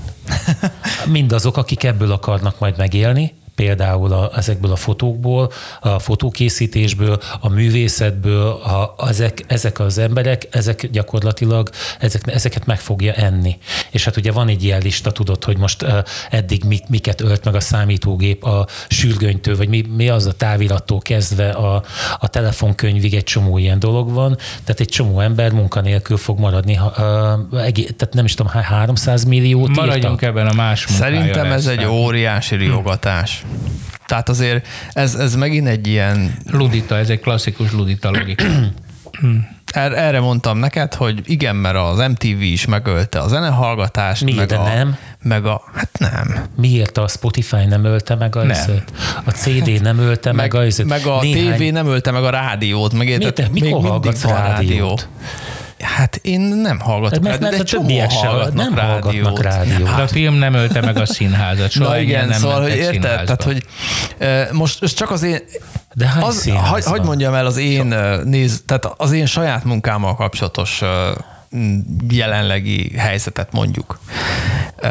[1.07, 8.47] mindazok, akik ebből akarnak majd megélni, például a, ezekből a fotókból, a fotókészítésből, a művészetből,
[8.49, 13.59] a, ezek, ezek az emberek, ezek gyakorlatilag ezek, ezeket meg fogja enni.
[13.91, 15.85] És hát ugye van egy ilyen lista, tudod, hogy most
[16.31, 21.01] eddig mik, miket ölt meg a számítógép a sürgönytől, vagy mi, mi az a távirattól
[21.01, 21.83] kezdve a,
[22.19, 27.65] a telefonkönyvig egy csomó ilyen dolog van, tehát egy csomó ember munkanélkül fog maradni, uh,
[27.65, 30.23] egész, tehát nem is tudom, 300 milliót Maradjunk írtak.
[30.23, 33.45] ebben a más Szerintem ez egy óriási riogatás.
[34.07, 36.35] Tehát azért ez, ez megint egy ilyen...
[36.51, 38.45] Ludita, ez egy klasszikus ludita logika.
[39.73, 44.25] Er, erre mondtam neked, hogy igen, mert az MTV is megölte a zenehallgatást.
[44.25, 44.97] Miért, meg de a, nem?
[45.23, 46.45] Meg a, hát nem.
[46.57, 48.83] Miért a Spotify nem ölte meg a nem.
[49.25, 51.57] A CD nem ölte meg, meg a Meg a néhány...
[51.57, 52.93] TV nem ölte meg a rádiót.
[52.93, 54.57] Meg érted, Miért, mikor hallgatsz rádiót?
[54.57, 54.99] Rádió.
[55.81, 59.03] Hát én nem hallgatok mert, rádiót, mert a többiek sem nem rádiót.
[59.03, 59.89] hallgatnak rádiót.
[59.89, 60.01] Hát.
[60.01, 61.71] A film nem ölte meg a színházat.
[61.71, 63.01] Soha Na igen, nem szóval, hogy érted?
[63.01, 63.67] Tehát, hogy
[64.21, 65.39] uh, most, csak az én,
[65.95, 69.65] de hány az, hagy, hagy mondjam el az én, uh, néz, tehát az én saját
[69.65, 70.83] munkámmal kapcsolatos
[72.09, 73.99] jelenlegi helyzetet mondjuk.
[74.83, 74.91] Uh,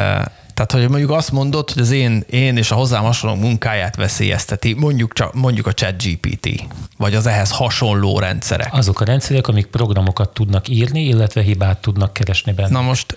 [0.56, 4.74] tehát, hogy mondjuk azt mondod, hogy az én, én és a hozzám hasonló munkáját veszélyezteti,
[4.74, 6.48] mondjuk, csak, mondjuk a chat GPT,
[6.96, 8.68] vagy az ehhez hasonló rendszerek.
[8.72, 12.68] Azok a rendszerek, amik programokat tudnak írni, illetve hibát tudnak keresni benne.
[12.68, 13.16] Na most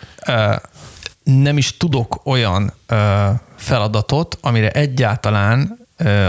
[1.24, 2.74] nem is tudok olyan
[3.56, 5.78] feladatot, amire egyáltalán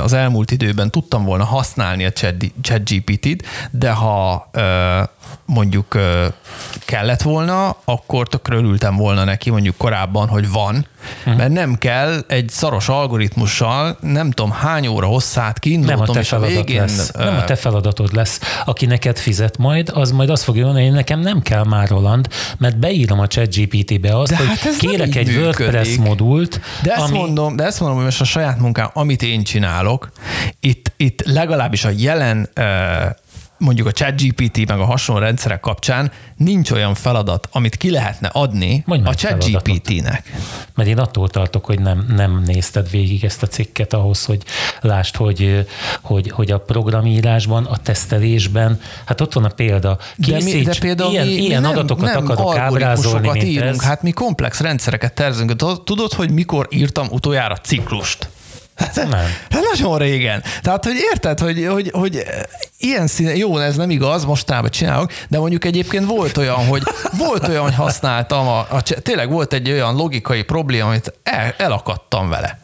[0.03, 2.13] az elmúlt időben tudtam volna használni a
[2.61, 4.51] ChatGPT-t, de ha
[5.45, 5.99] mondjuk
[6.85, 10.87] kellett volna, akkor tökre örültem volna neki mondjuk korábban, hogy van,
[11.19, 11.37] uh-huh.
[11.37, 16.21] mert nem kell egy szaros algoritmussal, nem tudom hány óra hosszát kiindultom, nem a te
[16.21, 16.81] és a végén...
[16.81, 17.11] Lesz.
[17.13, 18.41] Nem a te feladatod lesz.
[18.65, 22.29] Aki neked fizet majd, az majd azt fogja mondani, hogy nekem nem kell már Roland,
[22.59, 25.59] mert beírom a ChatGPT-be azt, de hogy hát kérek egy működik.
[25.59, 26.61] WordPress modult.
[26.83, 27.19] De ezt, ami...
[27.19, 30.11] mondom, de ezt mondom, hogy most a saját munkám, amit én csinálok,
[30.61, 32.65] itt, itt legalábbis a jelen uh,
[33.61, 38.83] mondjuk a ChatGPT meg a hasonló rendszerek kapcsán nincs olyan feladat, amit ki lehetne adni
[38.87, 40.33] Mondj a ChatGPT-nek.
[40.75, 44.43] Mert én attól tartok, hogy nem, nem nézted végig ezt a cikket ahhoz, hogy
[44.81, 45.67] lásd, hogy,
[46.01, 49.99] hogy, hogy a programírásban, a tesztelésben, hát ott van a példa.
[50.23, 53.83] Készíts, de, mi, de például ilyen, mi, ilyen nem, adatokat nem akarok ábrázolni, írunk, ez.
[53.83, 55.57] Hát mi komplex rendszereket tervezünk.
[55.85, 58.29] Tudod, hogy mikor írtam utoljára ciklust?
[58.95, 59.27] Nem.
[59.51, 60.43] Hát nagyon régen.
[60.63, 62.25] Tehát, hogy érted, hogy, hogy, hogy
[62.79, 66.83] ilyen színe, jó, ez nem igaz, mostában csinálok, de mondjuk egyébként volt olyan, hogy
[67.19, 72.29] volt olyan, hogy használtam, a, a, tényleg volt egy olyan logikai probléma, amit el, elakadtam
[72.29, 72.61] vele.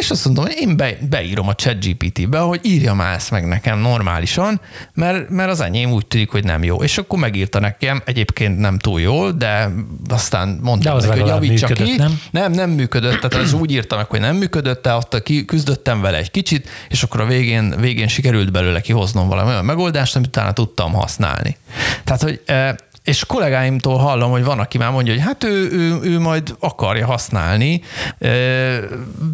[0.00, 3.46] És azt mondom, hogy én be, beírom a chat GPT-be, hogy írja már ezt meg
[3.46, 4.60] nekem normálisan,
[4.94, 6.82] mert, mert az enyém úgy tűnik, hogy nem jó.
[6.82, 9.70] És akkor megírta nekem, egyébként nem túl jól, de
[10.08, 11.96] aztán mondtam de neki, hogy javítsa ki.
[11.96, 12.20] Nem?
[12.30, 16.00] nem, nem működött, tehát az úgy írta meg, hogy nem működött, de ott ki, küzdöttem
[16.00, 20.28] vele egy kicsit, és akkor a végén, végén sikerült belőle kihoznom valami olyan megoldást, amit
[20.28, 21.56] utána tudtam használni.
[22.04, 22.74] Tehát, hogy eh,
[23.04, 27.06] és kollégáimtól hallom, hogy van, aki már mondja, hogy hát ő, ő, ő majd akarja
[27.06, 27.82] használni
[28.18, 28.28] e,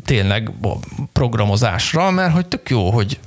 [0.04, 0.52] tényleg
[1.12, 3.18] programozásra, mert hogy tök jó, hogy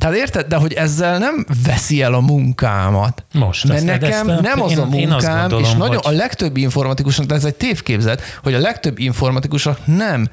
[0.00, 3.24] tehát érted, de hogy ezzel nem veszi el a munkámat.
[3.32, 3.68] Most.
[3.68, 6.14] Mert nekem ezt, nem az én, a munkám, gondolom, és nagyon, hogy...
[6.14, 10.28] a legtöbb informatikusnak, de ez egy tévképzet, hogy a legtöbb informatikusnak nem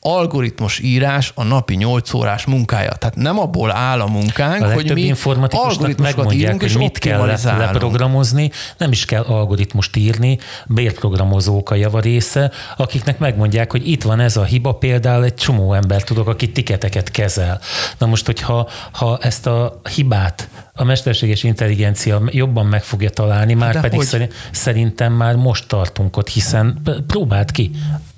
[0.00, 2.92] algoritmus írás a napi 8 órás munkája.
[2.92, 5.14] Tehát nem abból áll a munkánk, a hogy mi
[5.50, 13.18] algoritmusokat írunk, és mit kell leprogramozni, nem is kell algoritmust írni, bérprogramozók a javarésze, akiknek
[13.18, 17.60] megmondják, hogy itt van ez a hiba, például egy csomó ember tudok, aki tiketeket kezel.
[17.98, 23.72] Na most, hogyha ha ezt a hibát a mesterséges intelligencia jobban meg fogja találni, már
[23.72, 24.32] De pedig hogy?
[24.50, 27.70] szerintem már most tartunk ott, hiszen próbáld ki.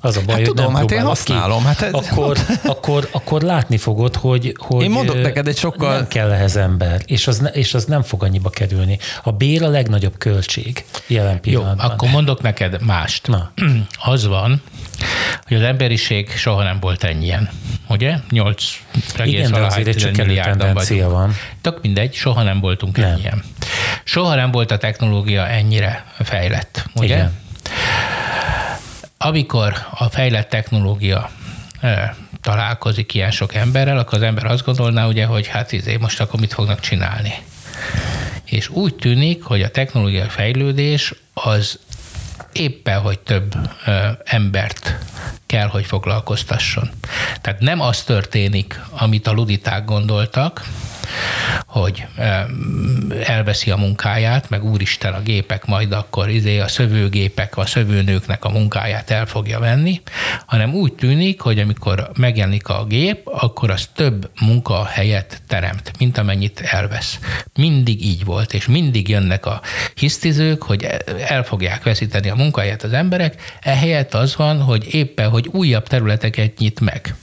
[0.04, 1.58] Az a baj, hát hogy tudom, nem hát én használom.
[1.58, 1.64] Ki.
[1.64, 1.92] Hát ez...
[1.92, 5.94] akkor, akkor, akkor látni fogod, hogy, hogy én mondok neked egy sokkal...
[5.94, 8.98] nem kell ehhez ember, és az, és az nem fog annyiba kerülni.
[9.22, 11.86] A bér a legnagyobb költség jelen pillanatban.
[11.86, 13.26] Jó, akkor mondok neked mást.
[13.26, 13.52] Na.
[14.12, 14.62] Az van,
[15.46, 17.48] hogy az emberiség soha nem volt ennyien.
[17.88, 18.16] Ugye?
[18.30, 18.64] 8
[19.24, 21.34] Igen, de azért egy csökkenő tendencia van.
[21.60, 23.10] Tök mindegy, soha nem voltunk nem.
[23.10, 23.42] ennyien.
[24.04, 26.84] Soha nem volt a technológia ennyire fejlett.
[26.94, 27.14] Ugye?
[27.14, 27.40] Igen.
[29.24, 31.30] Amikor a fejlett technológia
[32.40, 36.40] találkozik ilyen sok emberrel, akkor az ember azt gondolná, ugye, hogy hát izé, most akkor
[36.40, 37.34] mit fognak csinálni.
[38.44, 41.78] És úgy tűnik, hogy a technológiai fejlődés az
[42.52, 43.54] éppen, hogy több
[43.86, 44.98] ö, embert
[45.46, 46.90] kell, hogy foglalkoztasson.
[47.40, 50.64] Tehát nem az történik, amit a luditák gondoltak,
[51.66, 52.06] hogy
[53.26, 58.50] elveszi a munkáját, meg úristen a gépek majd akkor izé a szövőgépek, a szövőnőknek a
[58.50, 60.00] munkáját el fogja venni,
[60.46, 66.60] hanem úgy tűnik, hogy amikor megjelenik a gép, akkor az több munkahelyet teremt, mint amennyit
[66.60, 67.18] elvesz.
[67.54, 69.60] Mindig így volt, és mindig jönnek a
[69.94, 70.88] hisztizők, hogy
[71.26, 76.58] el fogják veszíteni a munkahelyet az emberek, ehelyett az van, hogy éppen, hogy újabb területeket
[76.58, 77.14] nyit meg.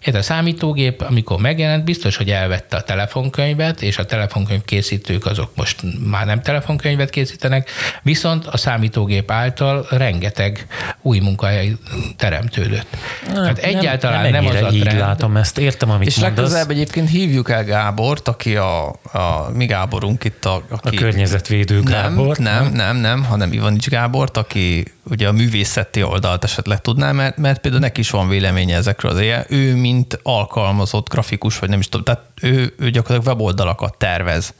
[0.00, 5.50] Ez a számítógép, amikor megjelent, biztos, hogy elvette a telefonkönyvet, és a telefonkönyv készítők azok
[5.54, 7.70] most már nem telefonkönyvet készítenek,
[8.02, 10.66] viszont a számítógép által rengeteg
[11.02, 11.72] új munkahely
[12.16, 12.86] teremtődött.
[13.26, 14.74] Nem, Tehát egyáltalán nem, nem, nem az a trend.
[14.74, 16.36] így látom ezt, értem, amit És mondasz.
[16.36, 20.62] legközelebb egyébként hívjuk el Gábort, aki a, a mi Gáborunk itt a...
[20.68, 22.36] Aki, a környezetvédő Gábor.
[22.36, 27.36] Nem, nem, nem, nem, hanem Ivanics Gábort, aki ugye a művészeti oldalt esetleg tudná, mert,
[27.36, 29.44] mert például neki is van véleménye ezekről az éjjel.
[29.48, 34.54] Ő, mint alkalmazott grafikus, vagy nem is tudom, tehát ő, ő gyakorlatilag weboldalakat tervez,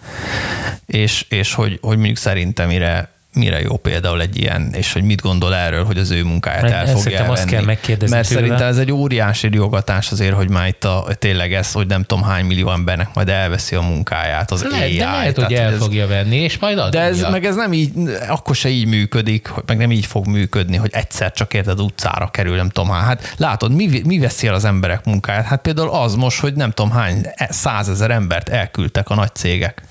[0.86, 5.20] és, és hogy, hogy mondjuk szerintem mire mire jó például egy ilyen, és hogy mit
[5.20, 7.32] gondol erről, hogy az ő munkáját el fogja elvenni.
[7.32, 8.40] azt kell megkérdezni Mert tőle.
[8.40, 12.24] szerintem ez egy óriási riogatás azért, hogy már itt a, tényleg ez, hogy nem tudom
[12.24, 14.96] hány millió embernek majd elveszi a munkáját az lehet, AI.
[14.96, 17.00] De lehet, hogy el ez, fogja venni, és majd adja.
[17.00, 17.92] De ez, meg ez nem így,
[18.28, 22.56] akkor se így működik, meg nem így fog működni, hogy egyszer csak érted utcára kerül,
[22.56, 25.44] nem tudom Hát látod, mi, mi veszi el az emberek munkáját?
[25.44, 29.82] Hát például az most, hogy nem tudom hány százezer embert elküldtek a nagy cégek.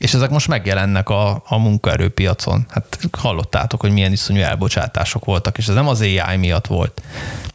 [0.00, 2.66] És ezek most megjelennek a, a munkaerőpiacon.
[2.68, 7.02] Hát hallottátok, hogy milyen iszonyú elbocsátások voltak, és ez nem az AI miatt volt.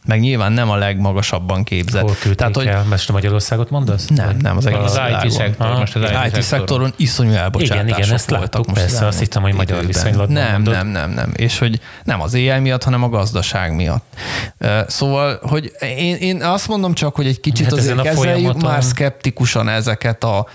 [0.04, 2.02] meg nyilván nem a legmagasabban képzett.
[2.02, 2.66] Hol küldték Tehát, hogy...
[2.66, 2.84] el?
[2.84, 4.06] Most Magyarországot mondasz?
[4.06, 7.98] Nem, nem, az egész Az IT szektor, most az IT, IT szektoron iszonyú elbocsátások igen,
[7.98, 10.74] igen, ezt voltak most persze, azt hittem, hogy magyar viszonylatban Nem, mondod.
[10.74, 11.32] nem, nem, nem.
[11.36, 14.04] És hogy nem az AI miatt, hanem a gazdaság miatt.
[14.86, 19.68] Szóval, hogy én, én azt mondom csak, hogy egy kicsit hát azért kezeljük már szkeptikusan
[19.68, 20.46] ezeket a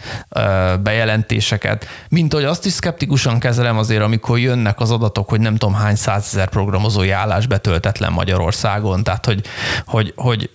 [0.84, 5.76] bejelentéseket, mint hogy azt is szkeptikusan kezelem azért, amikor jönnek az adatok, hogy nem tudom
[5.76, 9.42] hány százezer programozói állás betöltetlen Magyarországon, tehát hogy,
[9.86, 10.50] hogy, hogy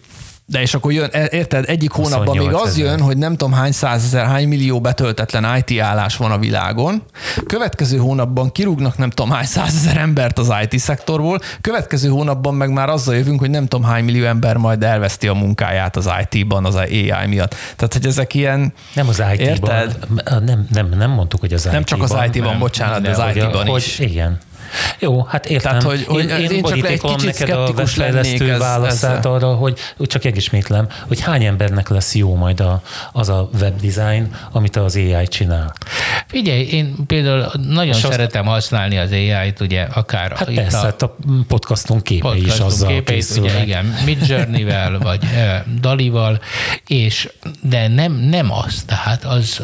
[0.49, 4.27] de és akkor jön, érted, egyik hónapban még az jön, hogy nem tudom hány százezer,
[4.27, 7.03] hány millió betöltetlen IT állás van a világon.
[7.47, 11.41] Következő hónapban kirúgnak nem tudom hány százezer embert az IT szektorból.
[11.61, 15.35] Következő hónapban meg már azzal jövünk, hogy nem tudom hány millió ember majd elveszti a
[15.35, 17.55] munkáját az IT-ban, az AI miatt.
[17.77, 18.73] Tehát, hogy ezek ilyen...
[18.95, 19.89] Nem az IT-ban.
[20.45, 21.75] Nem, nem, nem mondtuk, hogy az IT-ban.
[21.75, 23.97] Nem csak az IT-ban, bocsánat, de az IT-ban is.
[23.97, 24.39] Hogy igen.
[24.99, 25.79] Jó, hát értem.
[25.79, 29.33] Tehát, hogy, hogy én, én, én csak egy kicsit neked a webfejlesztő ez, válaszát ezzel.
[29.33, 34.35] arra, hogy, hogy csak megismétlem, hogy hány embernek lesz jó majd a, az a webdesign,
[34.53, 35.73] amit az AI csinál.
[36.27, 38.55] Figyelj, én például nagyon És szeretem azt...
[38.55, 41.17] használni az AI-t, ugye akár hát itt persze, a, hát a
[41.49, 45.21] podcastunk képe podcastunk is azzal képeit, ugye, igen, Midjourney-vel, vagy
[45.81, 46.41] Dalival,
[46.87, 47.29] és
[47.63, 49.63] de nem, nem az, tehát az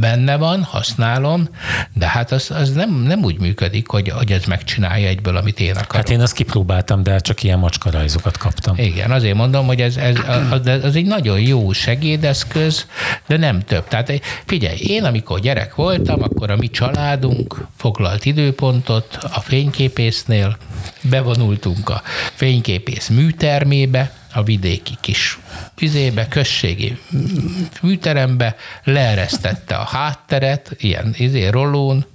[0.00, 1.48] benne van, használom,
[1.92, 5.70] de hát az, az nem, nem úgy működik, hogy, hogy ez megcsinálja egyből, amit én
[5.70, 5.94] akarok.
[5.94, 8.76] Hát én azt kipróbáltam, de csak ilyen macskarajzokat kaptam.
[8.78, 10.16] Igen, azért mondom, hogy ez, ez
[10.50, 12.86] az, az egy nagyon jó segédeszköz,
[13.26, 13.88] de nem több.
[13.88, 14.12] Tehát
[14.46, 20.56] figyelj, én amikor gyerek voltam, akkor a mi családunk foglalt időpontot a fényképésznél,
[21.02, 22.02] bevonultunk a
[22.34, 25.38] fényképész műtermébe, a vidéki kis
[25.78, 26.98] vizébe, községi
[27.82, 32.06] műterembe, leeresztette a hátteret, ilyen izé, rollón,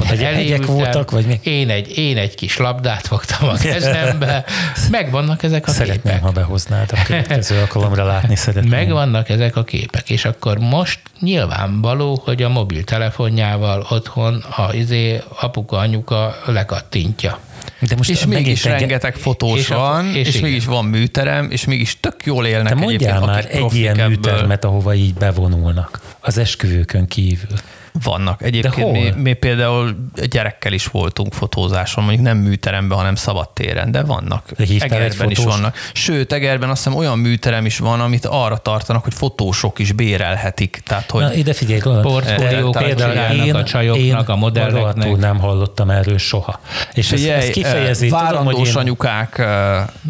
[0.00, 1.40] ott egy hegyek voltak, vagy mi?
[1.42, 4.44] Én egy, én egy kis labdát fogtam a kezembe.
[4.90, 6.22] Megvannak ezek a Szeretném, képek.
[6.22, 8.70] ha behoznád a következő alkalomra látni szeretném.
[8.70, 15.76] Megvannak ezek a képek, és akkor most nyilvánvaló, hogy a mobiltelefonjával otthon a izé apuka,
[15.76, 17.38] anyuka lekattintja.
[17.80, 18.80] De most és mégis egy...
[18.80, 22.74] rengeteg fotós és van, a, és, és mégis van műterem, és mégis tök jól élnek
[22.74, 24.08] De mondjál már egy ilyen ebből.
[24.08, 27.58] műtermet, ahova így bevonulnak az esküvőkön kívül.
[28.02, 28.42] Vannak.
[28.42, 29.96] Egyébként mi, mi például
[30.30, 34.50] gyerekkel is voltunk fotózáson, mondjuk nem műteremben, hanem szabadtéren, de vannak.
[34.56, 35.76] De Egerben is vannak.
[35.92, 40.82] Sőt, Egerben azt hiszem olyan műterem is van, amit arra tartanak, hogy fotósok is bérelhetik.
[40.86, 45.16] Tehát, hogy Na, ide figyelj, portfóliók például én, a csajoknak, én a modelleknek.
[45.16, 46.60] nem hallottam erről soha.
[46.94, 49.46] És ez, ez kifejezi, várandós tudom, anyukák.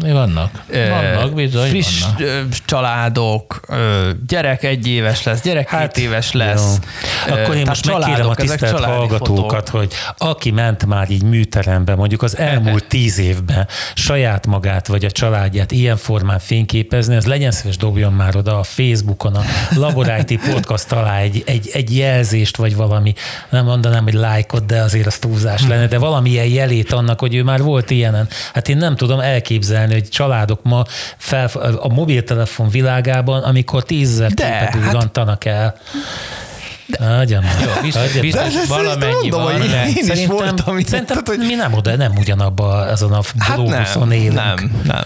[0.03, 0.63] Mi vannak?
[0.89, 2.47] Vannak, bizony Friss vannak.
[2.65, 3.59] családok,
[4.27, 6.79] gyerek egy éves lesz, gyerek hát, két éves lesz.
[7.27, 7.33] Jó.
[7.35, 9.79] Akkor én most megkérem a tisztelt hallgatókat, fotók.
[9.79, 15.11] hogy aki ment már így műterembe, mondjuk az elmúlt tíz évben saját magát vagy a
[15.11, 19.41] családját ilyen formán fényképezni, az legyen szíves dobjon már oda a Facebookon, a
[19.75, 23.13] Laboráti Podcast alá egy, egy, egy jelzést, vagy valami,
[23.49, 27.43] nem mondanám, hogy lájkot, de azért az túlzás lenne, de valamilyen jelét annak, hogy ő
[27.43, 28.27] már volt ilyenen.
[28.53, 30.83] Hát én nem tudom elképzelni, hogy családok ma
[31.17, 31.49] fel,
[31.79, 34.75] a mobiltelefon világában, amikor tízezer képet
[35.15, 35.45] hát...
[35.45, 35.79] el.
[36.97, 39.61] Adjam Jó, biztos, biztos de, valamennyi mondom, van.
[39.61, 40.79] Én, én is voltam.
[40.79, 41.37] Szerintem hogy...
[41.37, 43.57] mi nem oda, nem ugyanabba azon a hát
[43.97, 44.33] nem, élünk.
[44.33, 45.03] Nem, nem.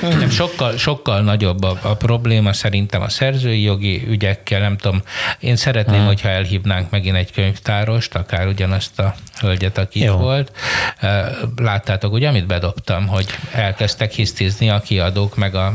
[0.00, 5.02] Nem, sokkal, sokkal nagyobb a, a probléma szerintem a szerzői jogi ügyekkel, nem tudom,
[5.38, 6.06] én szeretném, hmm.
[6.06, 10.16] hogyha elhívnánk megint egy könyvtárost, akár ugyanazt a hölgyet, aki Jó.
[10.16, 10.52] volt.
[11.56, 15.72] Láttátok, ugye, amit bedobtam, hogy elkezdtek hisztizni a kiadók, meg a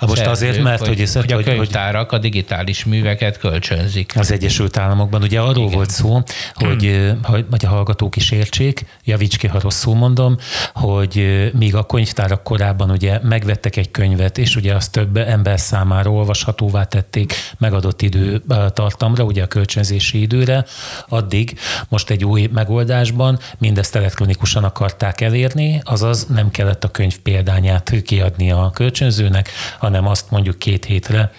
[0.00, 4.12] most szerzők, azért, mert hogy, hogy, hiszed, hogy a könyvtárak a digitális műveket kölcsönzik.
[4.16, 5.74] Az Egyesült Államokban ugye arról Igen.
[5.74, 6.22] volt szó,
[6.54, 10.36] hogy, hogy, hogy a hallgatók is értsék, javíts ki, ha rosszul mondom,
[10.74, 16.10] hogy míg a könyvtárak korábban ugye megvettek egy könyvet, és ugye azt több ember számára
[16.10, 20.64] olvashatóvá tették megadott idő tartamra, ugye a kölcsönzési időre,
[21.08, 21.58] addig
[21.88, 28.50] most egy új megoldásban mindezt elektronikusan akarták elérni, azaz nem kellett a könyv példányát kiadni
[28.50, 31.32] a kölcsönzőnek, hanem azt mondjuk két hétre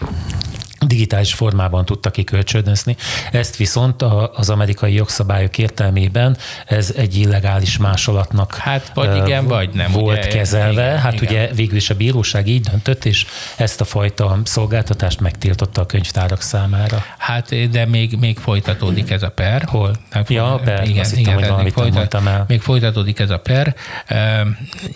[0.85, 2.95] digitális formában tudta kikölcsönözni.
[3.31, 4.01] Ezt viszont
[4.33, 10.27] az amerikai jogszabályok értelmében ez egy illegális másolatnak hát, vagy igen, vagy nem, volt ugye,
[10.27, 10.83] kezelve.
[10.83, 11.25] Igen, hát igen.
[11.25, 13.25] ugye végül is a bíróság így döntött, és
[13.55, 17.03] ezt a fajta szolgáltatást megtiltotta a könyvtárak számára.
[17.17, 19.63] Hát de még, még folytatódik ez a per.
[19.67, 19.95] Hol?
[20.11, 20.87] Nem, ja, a per.
[20.87, 22.45] Igen, Azt igen, hittem, hogy folytat, mondtam el.
[22.47, 23.75] Még folytatódik ez a per.
[24.09, 24.17] Uh,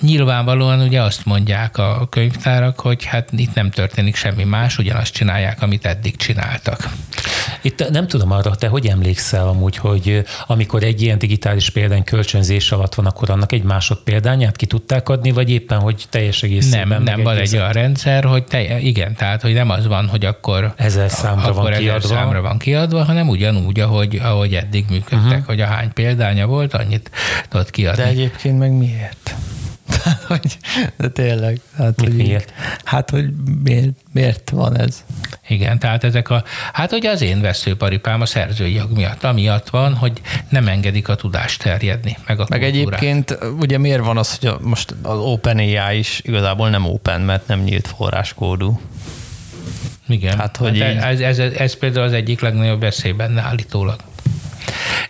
[0.02, 5.62] nyilvánvalóan ugye azt mondják a könyvtárak, hogy hát itt nem történik semmi más, ugyanazt csinálják,
[5.62, 6.89] amit eddig csináltak.
[7.61, 12.71] Itt nem tudom arra, te hogy emlékszel amúgy, hogy amikor egy ilyen digitális példány kölcsönzés
[12.71, 16.88] alatt van, akkor annak egy másodpéldányát ki tudták adni, vagy éppen, hogy teljes egészében?
[16.88, 20.26] Nem, nem van egy olyan rendszer, hogy te, igen, tehát, hogy nem az van, hogy
[20.26, 22.07] akkor ezer számra akkor van ezer kiadva.
[22.07, 25.45] számra van kiadva, hanem ugyanúgy, ahogy, ahogy eddig működtek, uh-huh.
[25.45, 27.11] hogy a hány példánya volt, annyit
[27.49, 28.03] tudott kiadni.
[28.03, 29.36] De egyébként meg miért?
[30.28, 30.58] Hogy,
[30.98, 31.60] de tényleg.
[31.78, 32.54] Hát, Mit hogy, miért?
[32.84, 33.26] Hát, hogy
[33.64, 35.04] miért, miért van ez?
[35.48, 39.94] Igen, tehát ezek a, hát ugye az én veszőparipám a szerzői jog miatt, amiatt van,
[39.94, 43.02] hogy nem engedik a tudást terjedni, meg a Meg kultúrát.
[43.02, 47.48] egyébként ugye miért van az, hogy a, most az OpenAI is igazából nem open, mert
[47.48, 48.80] nem nyílt forráskódú.
[50.08, 53.42] Igen, Hát, hát, hogy így- ez, ez, ez, ez például az egyik legnagyobb veszély benne
[53.42, 53.96] állítólag.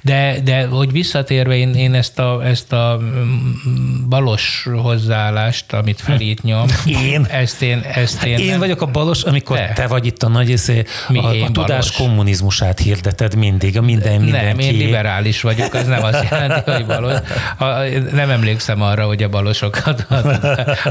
[0.05, 6.43] De, de hogy visszatérve én, én ezt a, ezt a mm, balos hozzáállást, amit felít
[6.43, 6.65] nyom,
[7.11, 7.25] Én?
[7.29, 9.71] ezt én, ezt én, Én nem- vagyok a balos, amikor Te.
[9.75, 11.91] te vagy itt a nagy izé, Mi, a, a tudás balos?
[11.91, 14.45] kommunizmusát hirdeted mindig, a minden, mindenki.
[14.45, 17.13] Nem, én liberális vagyok, az nem azt jelenti, hogy balos.
[17.57, 17.65] A,
[18.13, 20.15] nem emlékszem arra, hogy a balosokat a,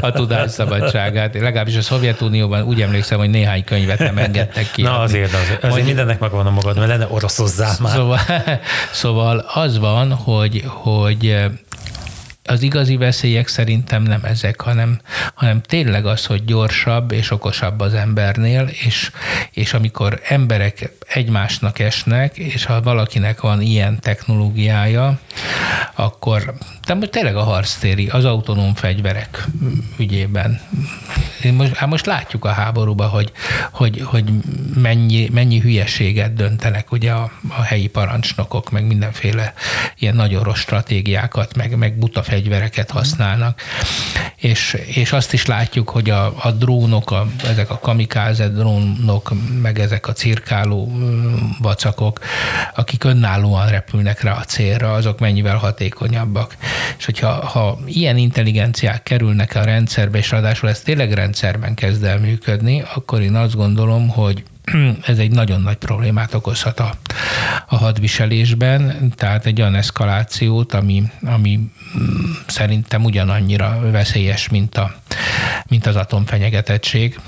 [0.00, 4.82] a tudás szabadságát, legalábbis a Szovjetunióban úgy emlékszem, hogy néhány könyvet nem engedtek ki.
[4.82, 7.92] Na azért, azért, azért Mondjuk- mindennek megvan a magad, mert lenne oroszozzál már.
[7.92, 8.18] Szóval,
[9.04, 11.36] szóval az van, hogy, hogy
[12.44, 15.00] az igazi veszélyek szerintem nem ezek, hanem,
[15.34, 19.10] hanem tényleg az, hogy gyorsabb és okosabb az embernél, és,
[19.50, 25.18] és amikor emberek egymásnak esnek, és ha valakinek van ilyen technológiája,
[25.94, 26.54] akkor
[26.86, 29.46] de most tényleg a harctéri, az autonóm fegyverek
[29.96, 30.60] ügyében.
[31.52, 33.32] Most, hát most látjuk a háborúban, hogy,
[33.72, 34.32] hogy, hogy
[34.74, 39.54] mennyi, mennyi hülyeséget döntenek ugye a, a helyi parancsnokok, meg mindenféle
[39.98, 43.60] ilyen nagyon rossz stratégiákat, meg, meg buta fegyvereket használnak.
[44.36, 49.32] És, és azt is látjuk, hogy a, a drónok, a, ezek a kamikáze drónok,
[49.62, 52.20] meg ezek a cirkáló ö, vacakok,
[52.74, 56.56] akik önállóan repülnek rá a célra, azok mennyivel hatékonyabbak.
[56.98, 62.18] És hogyha ha ilyen intelligenciák kerülnek a rendszerbe, és ráadásul ez tényleg rendszerben kezd el
[62.18, 64.42] működni, akkor én azt gondolom, hogy
[65.06, 66.94] ez egy nagyon nagy problémát okozhat a,
[67.66, 71.56] a hadviselésben, tehát egy olyan eszkalációt, ami, ami
[71.98, 74.94] mm, szerintem ugyanannyira veszélyes, mint, a,
[75.68, 77.20] mint az atomfenyegetettség,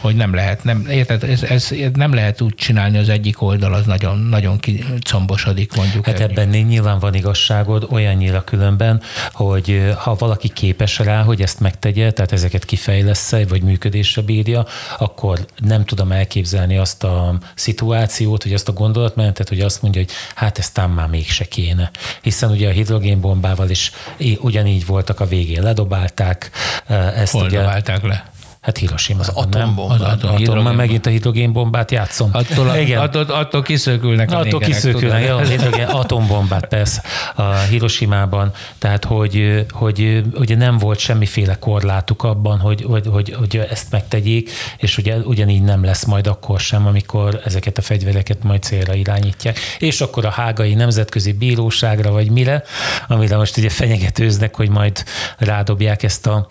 [0.00, 3.86] hogy nem lehet, nem, érted, ez, ez, nem lehet úgy csinálni, az egyik oldal az
[3.86, 6.06] nagyon, nagyon kicombosodik mondjuk.
[6.06, 11.60] Hát egy- ebben nyilván van igazságod, olyannyira különben, hogy ha valaki képes rá, hogy ezt
[11.60, 14.66] megtegye, tehát ezeket kifejlesz vagy működésre bírja,
[14.98, 20.10] akkor nem tudom elképzelni azt a szituációt, hogy azt a gondolatmenetet, hogy azt mondja, hogy
[20.34, 21.90] hát ezt tám már mégse kéne.
[22.22, 23.92] Hiszen ugye a hidrogénbombával is
[24.40, 26.50] ugyanígy voltak a végén, ledobálták
[26.88, 26.94] ö,
[27.34, 27.58] ezt ugye.
[27.58, 28.24] dobálták le?
[28.68, 29.20] Hát Hiroshima.
[29.20, 29.94] Az atombomba.
[29.94, 32.30] Az Az atom- atom, már megint a hidrogénbombát játszom.
[32.32, 33.00] Attól, Igen.
[33.00, 35.50] attól, attól kiszökülnek a Attól kiszökülnek, jó, tudod?
[35.50, 37.02] hidrogén atombombát persze
[37.34, 43.56] a Hiroshima-ban, tehát hogy, hogy ugye nem volt semmiféle korlátuk abban, hogy, hogy, hogy, hogy
[43.70, 48.62] ezt megtegyék, és ugye ugyanígy nem lesz majd akkor sem, amikor ezeket a fegyvereket majd
[48.62, 49.58] célra irányítják.
[49.78, 52.62] És akkor a hágai nemzetközi bíróságra, vagy mire,
[53.06, 55.04] amire most ugye fenyegetőznek, hogy majd
[55.38, 56.48] rádobják ezt a,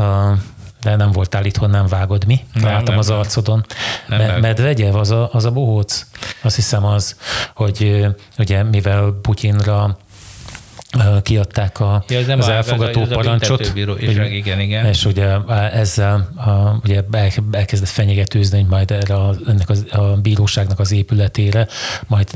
[0.00, 0.34] a
[0.86, 2.40] de nem voltál itthon, nem vágod mi?
[2.54, 3.18] Nem, Látom nem, az nem.
[3.18, 3.64] arcodon.
[4.06, 4.42] Nem Me- vágom.
[4.42, 6.06] Medvegyev, az a, az a bohóc?
[6.42, 7.16] Azt hiszem az,
[7.54, 8.06] hogy
[8.38, 9.96] ugye mivel Putyinra
[11.22, 13.66] kiadták a, Ja, az az elfogató az az parancsot.
[13.66, 14.86] hogy- igen, igen.
[14.86, 15.26] És ugye
[15.72, 16.50] ezzel a,
[16.84, 21.66] ugye el- elkezdett fenyegetőzni, hogy majd erre a, ennek az, a bíróságnak az épületére
[22.06, 22.28] majd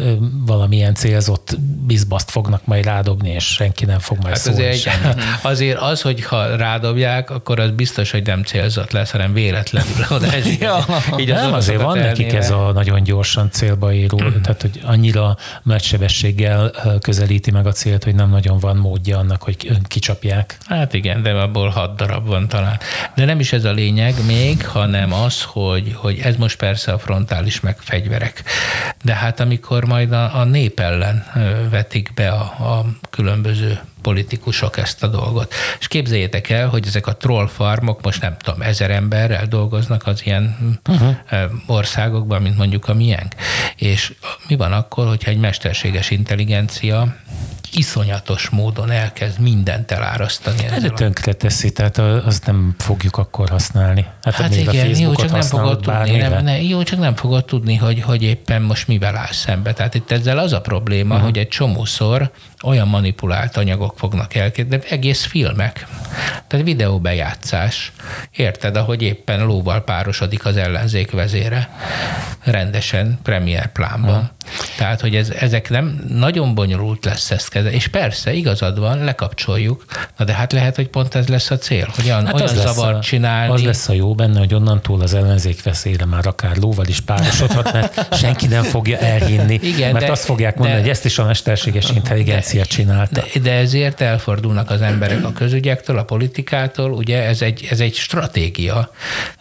[0.46, 5.14] valamilyen célzott bizbaszt fognak majd rádobni, és senki nem fog majd Hát szólni azért, egy,
[5.52, 10.26] azért az, hogy ha rádobják, akkor az biztos, hogy nem célzott lesz, hanem véletlenül oda.
[10.60, 10.84] Ja.
[11.18, 12.68] Így az nem, azért van oroszokat nekik ez elnéve.
[12.68, 18.14] a nagyon gyorsan célba éró, tehát hogy annyira nagy sebességgel közelíti meg a célt, hogy
[18.14, 20.58] nem nagyon van módja annak, hogy ki- kicsapják.
[20.66, 22.78] Hát igen, de abból hat darab van talán.
[23.14, 26.98] De nem is ez a lényeg még, hanem az, hogy, hogy ez most persze a
[26.98, 28.42] frontális meg fegyverek.
[29.04, 31.24] De hát amikor majd a, a nép ellen
[31.70, 35.54] vetik be a, a különböző politikusok ezt a dolgot.
[35.80, 40.26] És képzeljétek el, hogy ezek a troll farmok most nem tudom, ezer emberrel dolgoznak az
[40.26, 41.16] ilyen uh-huh.
[41.66, 43.34] országokban, mint mondjuk a miénk.
[43.76, 44.14] És
[44.48, 47.16] mi van akkor, hogyha egy mesterséges intelligencia
[47.72, 54.06] iszonyatos módon elkezd mindent elárasztani Ez tönkre teszi, tehát azt nem fogjuk akkor használni.
[54.22, 57.14] Hát, Hát még a igen, jó, csak nem fogod tudni, nem, ne, jó, csak nem
[57.14, 59.72] fogod tudni, hogy, hogy éppen most mivel áll szembe.
[59.72, 61.28] Tehát itt ezzel az a probléma, uh-huh.
[61.28, 62.30] hogy egy csomószor
[62.62, 65.86] olyan manipulált anyagok fognak elkészülni, de egész filmek.
[66.46, 67.92] Tehát videóbejátszás.
[68.36, 71.68] Érted, ahogy éppen lóval párosodik az ellenzék vezére.
[72.44, 74.14] Rendesen, premier plánban.
[74.14, 74.38] Ha.
[74.76, 77.76] Tehát, hogy ez, ezek nem nagyon bonyolult lesz ezt kezelni.
[77.76, 79.84] És persze, igazad van, lekapcsoljuk,
[80.16, 82.96] na de hát lehet, hogy pont ez lesz a cél, hogy olyan, hát olyan zavart
[82.96, 83.52] a, csinálni.
[83.52, 87.72] Az lesz a jó benne, hogy onnantól az ellenzék veszélyre már akár lóval is párosodhat,
[87.72, 91.18] mert senki nem fogja elhinni, Igen, mert de, azt fogják mondani, de, hogy ezt is
[91.18, 93.22] a mesterséges intelligencia de, csinálta.
[93.32, 97.94] De, de ezért elfordulnak az emberek a közügyektől, a politikától, ugye ez egy, ez egy
[97.94, 98.90] stratégia.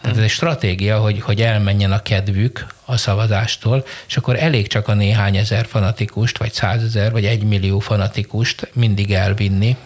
[0.00, 4.88] Tehát ez egy stratégia, hogy, hogy elmenjen a kedvük a szavazástól, és akkor elég csak
[4.88, 9.76] a néhány ezer fanatikust, vagy százezer, vagy egy millió fanatikust mindig elvinni,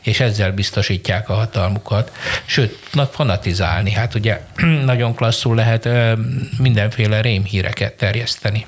[0.00, 2.12] és ezzel biztosítják a hatalmukat.
[2.44, 3.90] Sőt, tudnak fanatizálni.
[3.90, 4.40] Hát ugye
[4.84, 5.88] nagyon klasszul lehet
[6.58, 8.66] mindenféle rémhíreket terjeszteni.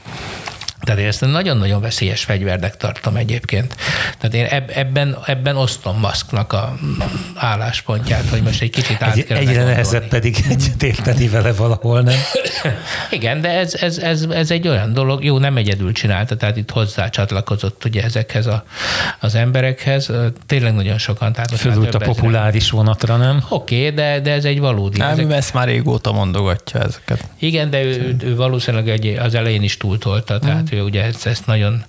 [0.86, 3.76] Tehát én ezt nagyon-nagyon veszélyes fegyvernek tartom egyébként.
[4.18, 6.76] Tehát én ebben, ebben osztom Musknak a
[7.34, 12.16] álláspontját, hogy most egy kicsit át egy, Egyre nehezebb pedig egyetérteni vele valahol, nem?
[13.10, 16.70] Igen, de ez, ez, ez, ez, egy olyan dolog, jó, nem egyedül csinálta, tehát itt
[16.70, 18.64] hozzá csatlakozott ugye ezekhez a,
[19.20, 20.10] az emberekhez.
[20.46, 21.32] Tényleg nagyon sokan.
[21.32, 23.44] Tehát Fölült a populáris vonatra, nem?
[23.48, 24.98] Oké, okay, de, de ez egy valódi.
[24.98, 25.32] Nem, ezek...
[25.32, 27.24] ezt már régóta mondogatja ezeket.
[27.38, 31.46] Igen, de ő, ő valószínűleg egy, az elején is túltolta, tehát ő ugye ezt, ezt
[31.46, 31.84] nagyon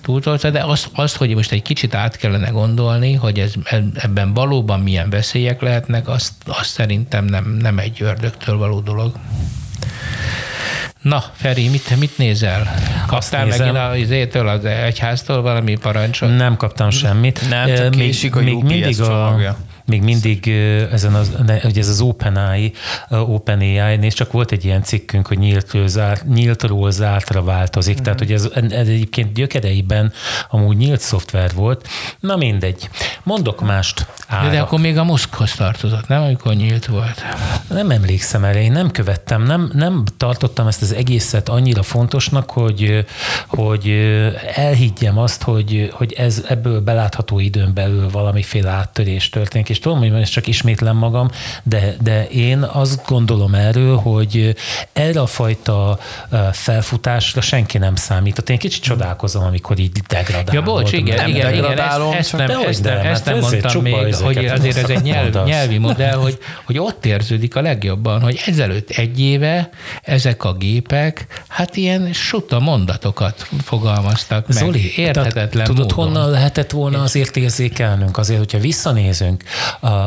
[0.00, 3.52] túltolta, de azt, azt, hogy most egy kicsit át kellene gondolni, hogy ez,
[3.94, 9.12] ebben valóban milyen veszélyek lehetnek, azt, azt szerintem nem, nem egy ördögtől való dolog.
[11.02, 12.74] Na, Feri, mit, mit nézel?
[13.06, 16.36] Kaptál megint az izétől, az egyháztól valami parancsot?
[16.36, 17.48] Nem kaptam semmit.
[17.48, 20.48] Nem, csak még, késik a még mindig a, még mindig
[20.92, 21.30] ezen az,
[21.62, 22.72] hogy ez az OpenAI,
[23.08, 28.02] OpenAI, és csak volt egy ilyen cikkünk, hogy nyíltról, zárt, nyíltról zártra változik, mm-hmm.
[28.02, 30.12] tehát hogy ez, ez egyébként gyökereiben
[30.50, 31.88] amúgy nyílt szoftver volt.
[32.20, 32.88] Na mindegy.
[33.22, 34.06] Mondok mást.
[34.28, 34.50] Árak.
[34.50, 36.22] De akkor még a Muskhoz tartozott, nem?
[36.22, 37.22] Amikor nyílt volt.
[37.68, 43.04] Nem emlékszem erre, én nem követtem, nem, nem tartottam ezt az egészet annyira fontosnak, hogy,
[43.46, 43.88] hogy
[44.54, 50.10] elhiggyem azt, hogy, hogy ez ebből belátható időn belül valamiféle áttörés történik, és tudom, hogy
[50.10, 51.30] most csak ismétlem magam,
[51.62, 54.54] de, de én azt gondolom erről, hogy
[54.92, 55.98] erre a fajta
[56.52, 58.50] felfutásra senki nem számít.
[58.50, 60.52] Én kicsit csodálkozom, amikor így degradálod.
[60.52, 64.14] Ja, bocs, igen, nem igen, igen, ezt, ezt, nem, ezt, nem, ezt nem mondtam még,
[64.14, 68.90] hogy azért ez egy nyelv, nyelvi modell, hogy, hogy ott érződik a legjobban, hogy ezelőtt
[68.90, 69.70] egy éve
[70.02, 74.56] ezek a gépek, hát ilyen suta mondatokat fogalmaztak meg.
[74.56, 76.04] Zoli, érthetetlen Tudod, módon.
[76.04, 78.18] honnan lehetett volna azért érzékelnünk?
[78.18, 79.42] Azért, hogyha visszanézünk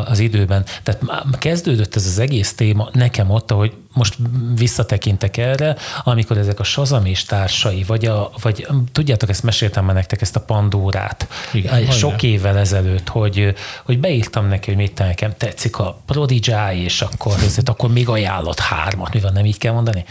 [0.06, 0.66] az időben.
[0.84, 1.02] Tehát
[1.40, 4.16] kezdődött ez az egész téma nekem ott, hogy most
[4.56, 9.96] visszatekintek erre, amikor ezek a Shazam és társai, vagy, a, vagy tudjátok, ezt meséltem már
[9.96, 12.20] nektek, ezt a Pandórát, Igen, sok olyan.
[12.20, 17.70] évvel ezelőtt, hogy, hogy beírtam neki, hogy mit nekem tetszik a Prodigy, és akkor, ezért,
[17.70, 20.06] akkor még ajánlott hármat, mi van, nem így kell mondani?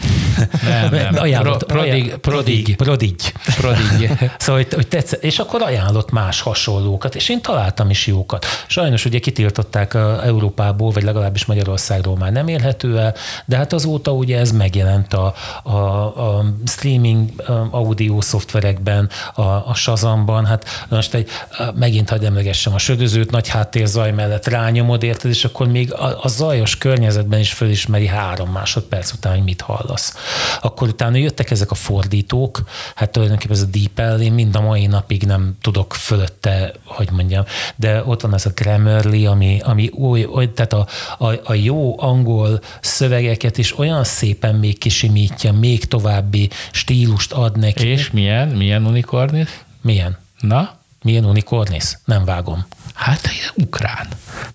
[0.63, 1.15] Nem, nem.
[1.25, 3.15] ajánlott, Pro, prodig, prodig, prodig,
[3.55, 4.11] prodig.
[4.37, 8.45] szóval, hogy, hogy tetszett, és akkor ajánlott más hasonlókat, és én találtam is jókat.
[8.67, 13.15] Sajnos ugye kitiltották Európából, vagy legalábbis Magyarországról már nem élhető el,
[13.45, 17.29] de hát azóta ugye ez megjelent a, a, a streaming
[17.71, 21.29] audio szoftverekben, a, a Shazamban, hát most egy,
[21.75, 26.27] megint hadd emlegessem a södözőt, nagy háttérzaj mellett rányomod, érted, és akkor még a, a
[26.27, 30.15] zajos környezetben is fölismeri három másodperc után, hogy mit hallasz.
[30.61, 32.63] Akkor utána jöttek ezek a fordítók,
[32.95, 37.43] hát tulajdonképpen ez a DeepL, én mind a mai napig nem tudok fölötte, hogy mondjam,
[37.75, 42.01] de ott van ez a Grammarly, ami, ami új, oly, tehát a, a, a jó
[42.01, 47.87] angol szövegeket is olyan szépen még kisimítja, még további stílust ad neki.
[47.87, 48.47] És milyen?
[48.47, 49.49] Milyen unikornis?
[49.81, 50.17] Milyen?
[50.39, 50.77] Na?
[51.01, 51.97] Milyen unikornis?
[52.05, 52.65] Nem vágom.
[52.95, 54.07] Hát ukrán.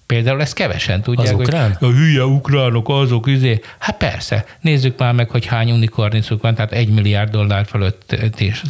[0.06, 1.34] Például ezt kevesen tudják.
[1.34, 1.76] Az ukrán?
[1.78, 3.60] Hogy a hülye ukránok azok, izé.
[3.78, 8.62] Hát persze, nézzük már meg, hogy hány unikorniszuk van, tehát egy milliárd dollár fölött is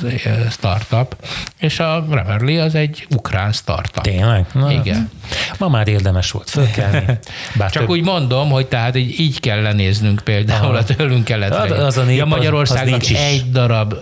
[0.50, 1.16] startup,
[1.58, 4.02] és a Reverly az egy ukrán startup.
[4.02, 4.46] Tényleg?
[4.52, 5.10] Na, Igen.
[5.58, 7.04] Ma már érdemes volt fölkelni.
[7.58, 7.90] Bár Csak több...
[7.90, 11.54] úgy mondom, hogy tehát így, így kell lenéznünk például a tőlünk kellett.
[11.54, 13.94] Az, az a nép, ja, Magyarországnak az, az egy darab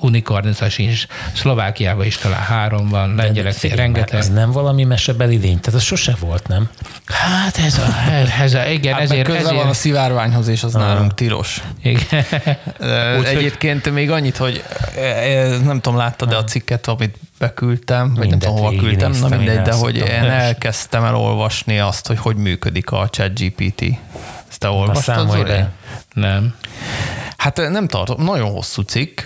[0.00, 1.06] unikornisza sincs.
[1.32, 4.18] Szlovákiában is talán három van, lengyelek rengeteg.
[4.18, 6.68] Ez nem valami mesebeli lény, tehát ez sose volt, nem?
[7.04, 8.10] Hát ez a,
[8.42, 9.56] ez a igen, hát ezért, közel ezért...
[9.56, 10.82] van a szivárványhoz, és az ah.
[10.82, 11.62] nálunk tilos.
[11.82, 12.24] Igen.
[13.18, 13.92] Úgy, Egyébként hogy...
[13.92, 14.64] még annyit, hogy
[15.64, 19.72] nem tudom, láttad-e a cikket, amit beküldtem, vagy nem tudom, hova küldtem, na mindegy, de
[19.72, 23.82] hogy én elkezdtem el olvasni azt, hogy hogy működik a ChatGPT.
[24.48, 25.64] Ezt te olvastad, Zoli?
[26.12, 26.54] Nem.
[27.36, 29.20] Hát nem tartom, nagyon hosszú cikk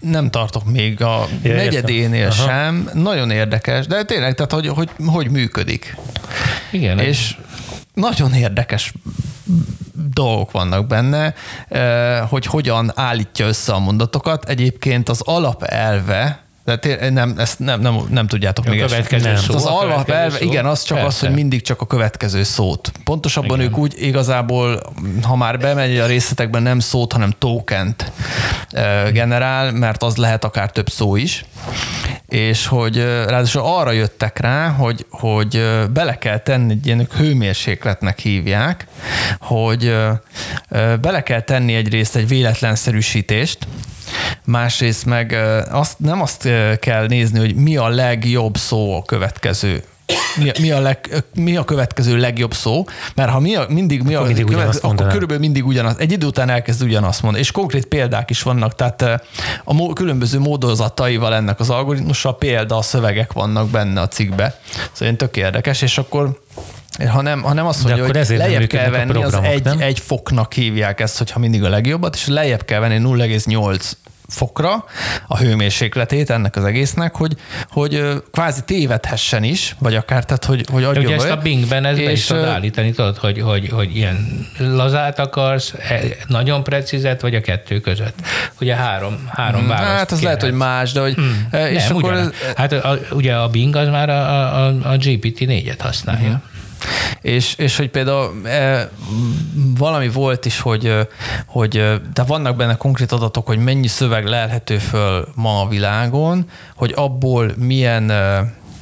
[0.00, 2.38] nem tartok még a Ja, negyedénél értem.
[2.38, 2.48] Aha.
[2.48, 2.90] sem.
[2.94, 5.96] Nagyon érdekes, de tényleg, tehát hogy, hogy, hogy működik.
[6.70, 7.36] Igen, És
[7.94, 8.92] nagyon érdekes
[10.12, 11.34] dolgok vannak benne,
[11.68, 14.48] eh, hogy hogyan állítja össze a mondatokat.
[14.48, 16.42] Egyébként az alapelve,
[16.76, 19.36] té- nem, ezt nem, nem, nem tudjátok A még következő nem.
[19.36, 20.44] szó, Az a alapelve, szó.
[20.44, 21.26] igen, az csak az, Persze.
[21.26, 22.92] hogy mindig csak a következő szót.
[23.04, 23.70] Pontosabban Igen.
[23.70, 24.80] ők úgy igazából,
[25.22, 28.12] ha már bemegy a részletekben, nem szót, hanem tokent
[28.70, 31.44] eh, generál, mert az lehet akár több szó is
[32.28, 37.08] és hogy ö, ráadásul arra jöttek rá, hogy, hogy ö, bele kell tenni egy ilyen
[37.16, 38.86] hőmérsékletnek hívják,
[39.40, 39.96] hogy
[41.00, 43.58] bele kell tenni egyrészt egy véletlenszerűsítést,
[44.44, 45.36] másrészt meg
[45.70, 46.48] azt, nem azt
[46.80, 49.82] kell nézni, hogy mi a legjobb szó a következő
[50.36, 52.84] mi a, mi, a leg, mi a következő legjobb szó,
[53.14, 55.10] mert ha mi a, mindig mi a, Akkor mindig követ, ugyanazt akkor mondaná.
[55.12, 55.98] körülbelül mindig ugyanaz.
[55.98, 59.14] Egy idő után elkezd ugyanazt mondani, és konkrét példák is vannak, tehát eh,
[59.64, 64.60] a mó, különböző módozataival ennek az algoritmussal példa a szövegek vannak benne a cikkbe.
[64.92, 66.40] Szóval tök érdekes, és akkor
[67.06, 69.80] ha nem, ha nem azt mondja, hogy ezért lejjebb kell venni, az egy, nem?
[69.80, 73.92] egy foknak hívják ezt, hogyha mindig a legjobbat, és lejjebb kell venni 0,8
[74.28, 74.84] fokra
[75.26, 77.36] a hőmérsékletét ennek az egésznek, hogy,
[77.68, 82.04] hogy kvázi tévedhessen is, vagy akár, tehát hogy, hogy adjon ugye ezt a Bingben ezt
[82.04, 87.20] be is És, tudod állítani, tudod, hogy, hogy, hogy ilyen lazát akarsz, e, nagyon precízet,
[87.20, 88.14] vagy a kettő között.
[88.60, 91.14] Ugye három, három választ Hát az lehet, hogy más, de hogy...
[91.14, 91.48] Hmm.
[91.50, 92.32] És Nem, akkor ugyanaz.
[92.56, 96.28] Hát a, ugye a Bing az már a, a, a GPT-4-et használja.
[96.28, 96.56] Mhm.
[97.20, 98.90] És, és hogy például e,
[99.78, 100.94] valami volt is, hogy,
[101.46, 106.44] hogy de vannak benne konkrét adatok, hogy mennyi szöveg lelhető föl ma a világon,
[106.76, 108.12] hogy abból milyen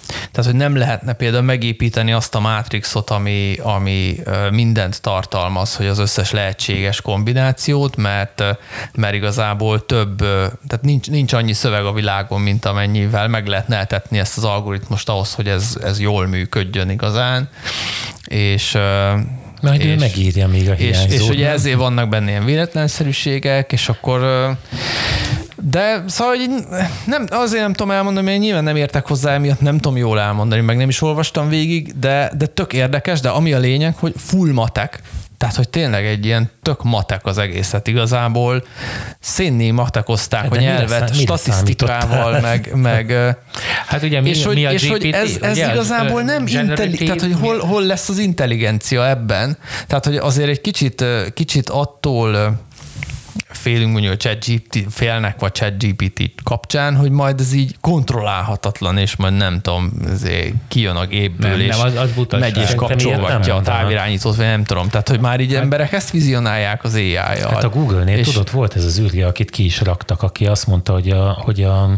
[0.06, 4.16] tehát, hogy nem lehetne például megépíteni azt a mátrixot, ami, ami
[4.50, 8.42] mindent tartalmaz, hogy az összes lehetséges kombinációt, mert,
[8.94, 10.18] mert igazából több,
[10.66, 15.08] tehát nincs, nincs annyi szöveg a világon, mint amennyivel meg lehetne eltetni ezt az algoritmust
[15.08, 17.48] ahhoz, hogy ez, ez jól működjön igazán.
[18.24, 18.72] És,
[19.62, 21.10] Majd ő és- megírja még a és, hiányzót.
[21.20, 21.54] és ugye nem?
[21.54, 24.50] ezért vannak benne ilyen véletlenszerűségek, és akkor
[25.62, 26.50] de szóval hogy
[27.06, 30.60] nem, azért nem tudom elmondani, mert nyilván nem értek hozzá, emiatt nem tudom jól elmondani,
[30.60, 34.52] meg nem is olvastam végig, de, de tök érdekes, de ami a lényeg, hogy full
[34.52, 35.00] matek,
[35.38, 38.64] tehát, hogy tényleg egy ilyen tök matek az egészet igazából.
[39.20, 43.14] Szénné matekozták Hát a mire nyelvet, szám- statisztikával, meg, meg
[43.86, 45.02] Hát ugye mi, és hogy, mi a és GPT?
[45.02, 45.66] hogy ez, ez ugye?
[45.66, 49.58] Az, igazából nem intelli, tehát hogy hol, hol lesz az intelligencia ebben.
[49.86, 51.04] Tehát, hogy azért egy kicsit,
[51.34, 52.60] kicsit attól
[53.66, 59.36] félünk mondjuk a ChatGPT, félnek vagy ChatGPT kapcsán, hogy majd ez így kontrollálhatatlan, és majd
[59.36, 59.92] nem tudom,
[60.68, 64.64] kijön a gépből, Nem, és nem, az- az megy és kapcsolgatja a távirányítót, vagy nem
[64.64, 64.88] tudom.
[64.88, 67.50] Tehát, hogy már így emberek ezt vizionálják az AI-jal.
[67.52, 70.66] Hát a Google-nél És- tudod, volt ez az űrje, akit ki is raktak, aki azt
[70.66, 71.90] mondta, hogy a, hogy a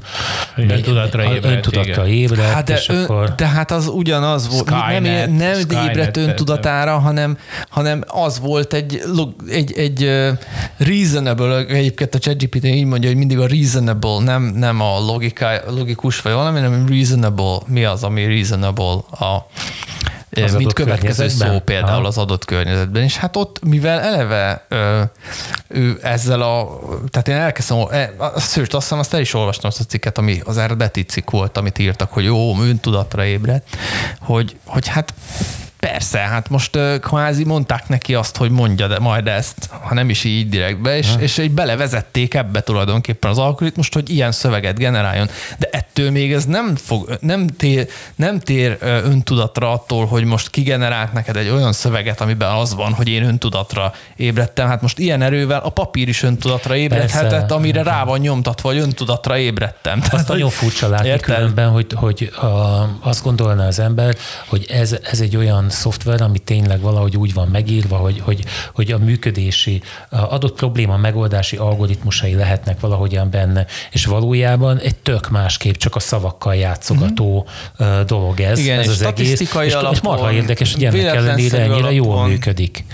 [0.55, 3.35] Hogy öntudatra a- ébredt, öntudatra ébredt, Hát de, és ön, akkor...
[3.35, 7.39] de hát az ugyanaz volt, nem, Skynet, nem Skynet, ébredt öntudatára, hanem,
[7.69, 9.03] hanem az volt egy,
[9.51, 10.29] egy, egy uh,
[10.77, 16.21] reasonable, egyébként a ChatGPT így mondja, hogy mindig a reasonable, nem, nem a logika, logikus
[16.21, 17.59] vagy valami, hanem reasonable.
[17.67, 19.47] Mi az, ami reasonable a
[20.31, 22.07] Az mint adott következő szó például Aha.
[22.07, 23.03] az adott környezetben.
[23.03, 25.03] És hát ott, mivel eleve ö,
[25.69, 26.79] ő ezzel a,
[27.11, 30.19] tehát én elkezdtem, e, azt, sőt, azt hiszem, azt el is olvastam azt a cikket,
[30.19, 33.77] ami az eredeti cikk volt, amit írtak, hogy jó, öntudatra ébredt,
[34.21, 35.15] hogy, hogy hát
[35.81, 40.25] Persze, hát most kvázi mondták neki azt, hogy mondja de majd ezt, ha nem is
[40.25, 45.29] így direktbe, és, és így belevezették ebbe tulajdonképpen az algoritmust, hogy ilyen szöveget generáljon.
[45.59, 51.13] De ettől még ez nem, fog, nem, tér, nem tér öntudatra attól, hogy most kigenerált
[51.13, 54.69] neked egy olyan szöveget, amiben az van, hogy én öntudatra ébredtem.
[54.69, 57.55] Hát most ilyen erővel a papír is öntudatra ébredhetett, Persze.
[57.55, 59.99] amire rá van nyomtatva, hogy öntudatra ébredtem.
[60.01, 61.37] Tehát, Azt nagyon hogy- furcsa látni Érted?
[61.37, 62.47] különben, hogy, hogy a,
[63.01, 64.17] azt gondolná az ember,
[64.47, 68.45] hogy ez, ez egy olyan szoftver, ami tényleg valahogy úgy van megírva, hogy, hogy,
[68.75, 75.31] hogy a működési, a adott probléma megoldási algoritmusai lehetnek valahogyan benne, és valójában egy tök
[75.31, 77.47] másképp csak a szavakkal játszogató
[77.83, 78.01] mm-hmm.
[78.07, 79.27] dolog ez, Igen, ez és az egész.
[79.27, 82.31] statisztikai És, és alapon, marha érdekes, hogy ennek ellenére ennyire jól alapon.
[82.31, 82.85] működik.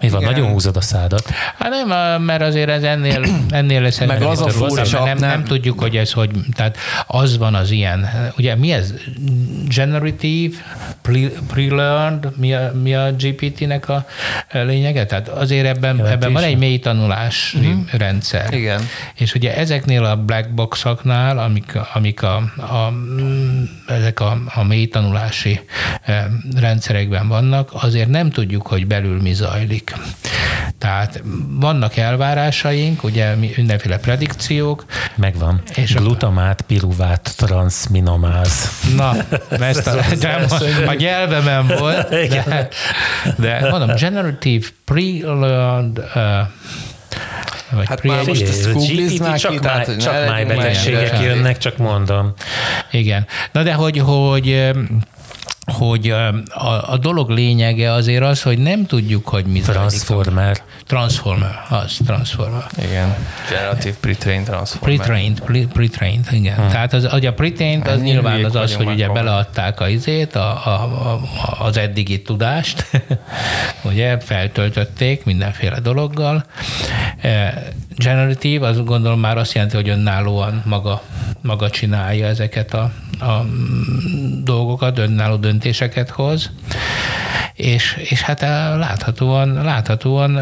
[0.00, 0.32] Mi van, Igen.
[0.32, 1.30] nagyon húzod a szádat.
[1.58, 5.44] Hát nem, mert azért ez ennél, ennél lesz Meg az a furcsa, nem, nem- nem,
[5.44, 8.92] tudjuk, hogy ez hogy, tehát az van az ilyen, ugye mi ez?
[9.68, 10.56] Generative,
[11.02, 11.40] pre-
[12.20, 14.06] background, mi a, mi a GPT-nek a
[14.52, 15.06] lényege?
[15.06, 17.92] Tehát azért ebben, ebben van egy mély tanulási uh-huh.
[17.92, 18.52] rendszer.
[18.52, 18.80] Igen.
[19.14, 22.92] És ugye ezeknél a black boxoknál, amik, amik a, a,
[23.86, 25.60] ezek a, a mély tanulási
[26.56, 29.94] rendszerekben vannak, azért nem tudjuk, hogy belül mi zajlik.
[30.78, 34.84] Tehát vannak elvárásaink, ugye mindenféle predikciók.
[35.14, 35.62] Megvan.
[35.74, 38.70] És Glutamát, piruvát, transminomáz.
[38.96, 39.14] Na,
[39.64, 42.05] ezt a, a, a nyelvemen volt,
[42.46, 42.68] de,
[43.36, 46.48] de mondom, generative preload uh,
[47.70, 52.32] vagy hát már most ezt googliznák csak, máj, csak májbetegségek jönnek, csak mondom.
[52.90, 53.26] Igen.
[53.52, 54.70] Na de hogy, hogy
[55.72, 56.10] hogy
[56.48, 60.62] a, a dolog lényege azért az, hogy nem tudjuk, hogy mi Transformer.
[60.86, 62.66] Transformer, az, Transformer.
[62.78, 63.14] Igen.
[63.50, 64.96] Generative Pre-trained Transformer.
[64.96, 66.56] Pre-trained, pre-trained, igen.
[66.56, 66.68] Hmm.
[66.68, 70.66] Tehát az, ugye a pre-trained az nyilván az az, hogy ugye beleadták a izét, a,
[70.66, 71.20] a, a,
[71.58, 72.86] az eddigi tudást,
[73.90, 76.44] ugye feltöltötték mindenféle dologgal.
[77.96, 81.02] Generative, az gondolom már azt jelenti, hogy önállóan maga,
[81.40, 83.46] maga csinálja ezeket a, a
[84.42, 86.50] dolgokat, önálló döntéseket hoz,
[87.54, 88.40] és, és hát
[88.78, 90.38] láthatóan, láthatóan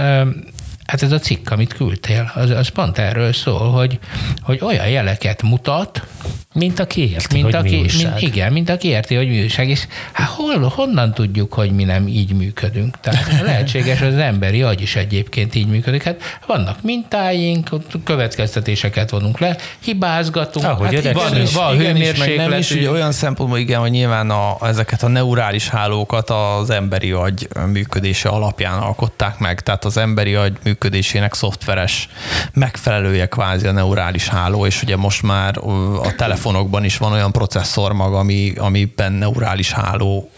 [0.86, 3.98] Hát ez a cikk, amit küldtél, az, az pont erről szól, hogy,
[4.40, 6.06] hogy olyan jeleket mutat,
[6.54, 8.12] mint aki érti, mint hogy aki, mi újság.
[8.12, 9.68] Mint, igen, mint aki érti, hogy mi újság.
[9.68, 13.00] És hát hol, honnan tudjuk, hogy mi nem így működünk?
[13.00, 16.02] Tehát lehetséges, hogy az emberi agy is egyébként így működik.
[16.02, 17.68] Hát vannak mintáink,
[18.04, 20.66] következtetéseket vonunk le, hibázgatunk.
[20.66, 24.30] Ahogy hát van, is, van igen, is, nem is, ugye olyan szempontból igen, hogy nyilván
[24.30, 29.60] a, ezeket a neurális hálókat az emberi agy működése alapján alkották meg.
[29.60, 32.08] Tehát az emberi agy működésének szoftveres
[32.52, 35.58] megfelelője kvázi a neurális háló, és ugye most már
[36.02, 40.30] a telefonokban is van olyan processzor maga, ami, amiben neurális háló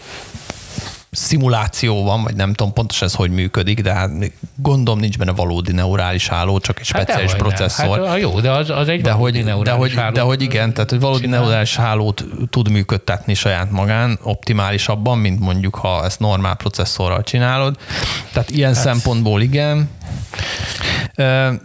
[1.17, 4.11] szimuláció van, vagy nem tudom pontosan ez hogy működik, de hát
[4.57, 8.07] gondolom nincs benne valódi neurális háló, csak egy hát speciális hát processzor.
[8.07, 9.95] Hát, jó, de az, az egy de hogy, de hogy.
[10.13, 11.41] De hogy igen, tehát hogy valódi csinál.
[11.41, 17.77] neurális hálót tud működtetni saját magán optimálisabban, mint mondjuk ha ezt normál processzorral csinálod.
[18.33, 18.83] Tehát ilyen hát.
[18.83, 19.91] szempontból igen.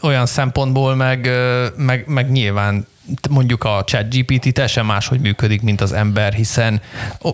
[0.02, 1.30] Olyan szempontból meg,
[1.76, 2.88] meg, meg nyilván
[3.30, 6.82] mondjuk a chat GPT teljesen máshogy működik, mint az ember, hiszen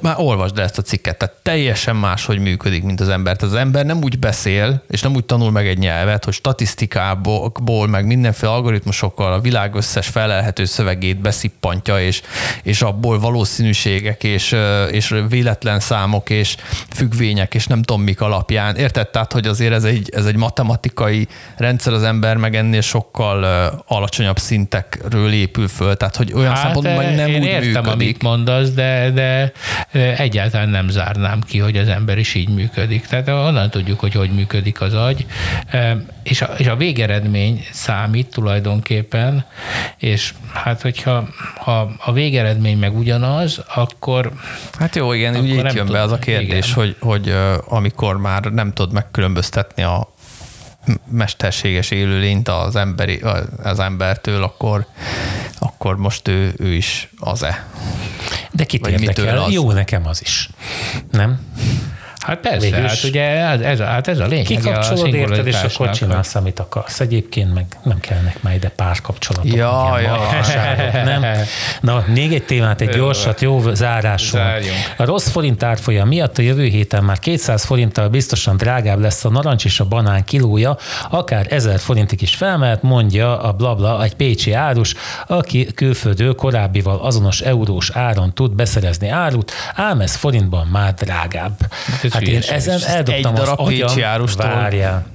[0.01, 3.35] már olvasd el ezt a cikket, tehát teljesen máshogy működik, mint az ember.
[3.35, 7.87] Tehát az ember nem úgy beszél, és nem úgy tanul meg egy nyelvet, hogy statisztikából,
[7.87, 12.21] meg mindenféle algoritmusokkal a világ összes felelhető szövegét beszippantja, és,
[12.63, 14.55] és abból valószínűségek, és,
[14.91, 16.55] és véletlen számok, és
[16.89, 18.75] függvények, és nem tudom mik alapján.
[18.75, 19.07] Érted?
[19.07, 23.43] Tehát, hogy azért ez egy, ez egy matematikai rendszer, az ember meg ennél sokkal
[23.87, 27.67] alacsonyabb szintekről épül épül föl, tehát hogy olyan hát, szempontból meg nem én úgy értem,
[27.67, 27.91] működik.
[27.91, 29.51] amit mondasz, de, de
[30.17, 33.05] egyáltalán nem zárnám ki, hogy az ember is így működik.
[33.05, 35.25] Tehát onnan tudjuk, hogy hogy működik az agy,
[36.23, 39.45] és a, és a végeredmény számít tulajdonképpen,
[39.97, 44.31] és hát hogyha ha a végeredmény meg ugyanaz, akkor...
[44.79, 46.73] Hát jó, igen, ugye itt jön be az a kérdés, igen.
[46.73, 47.35] hogy, hogy
[47.65, 50.15] amikor már nem tudod megkülönböztetni a
[51.11, 53.21] mesterséges élőlényt az, emberi,
[53.63, 54.85] az embertől, akkor,
[55.79, 57.67] akkor most ő, ő is az-e.
[58.51, 59.37] De kit érdekel?
[59.37, 59.51] Az?
[59.51, 60.49] Jó nekem az is.
[61.11, 61.39] Nem?
[62.19, 62.89] Hát persze, Végülis.
[62.89, 64.45] hát ugye ez, ez, hát ez a lényeg.
[64.45, 66.99] Kikapcsolod, érted, és akkor csinálsz, amit akarsz.
[66.99, 69.55] Egyébként meg nem kellnek már ide párkapcsolatok.
[69.55, 70.17] Ja, ja.
[71.19, 71.25] nem?
[71.81, 74.39] Na, még egy témát, egy gyorsat, jó zárásul.
[74.97, 79.29] A rossz forint árfolyam miatt a jövő héten már 200 forinttal biztosan drágább lesz a
[79.29, 80.77] narancs és a banán kilója,
[81.09, 84.95] akár 1000 forintig is felmehet, mondja a blabla egy pécsi árus,
[85.27, 91.57] aki külföldről korábbival azonos eurós áron tud beszerezni árut, ám ez forintban már drágább.
[92.13, 93.47] Hát én ezen eldobtam egy az
[93.83, 93.95] agyam.
[94.53, 95.05] Várjál.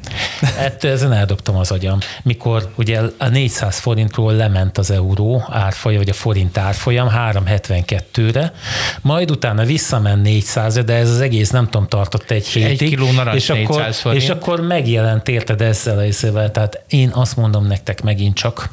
[0.58, 1.98] Ettől ezen eldobtam az agyam.
[2.22, 8.52] Mikor ugye a 400 forintról lement az euró árfolyam, vagy a forint árfolyam 372-re,
[9.00, 12.82] majd utána visszament 400 de ez az egész nem tudom, tartott egy hétig.
[12.82, 14.22] Egy kiló és akkor, forint.
[14.22, 16.50] és akkor megjelent, érted ezzel a észével.
[16.50, 18.68] Tehát én azt mondom nektek megint csak,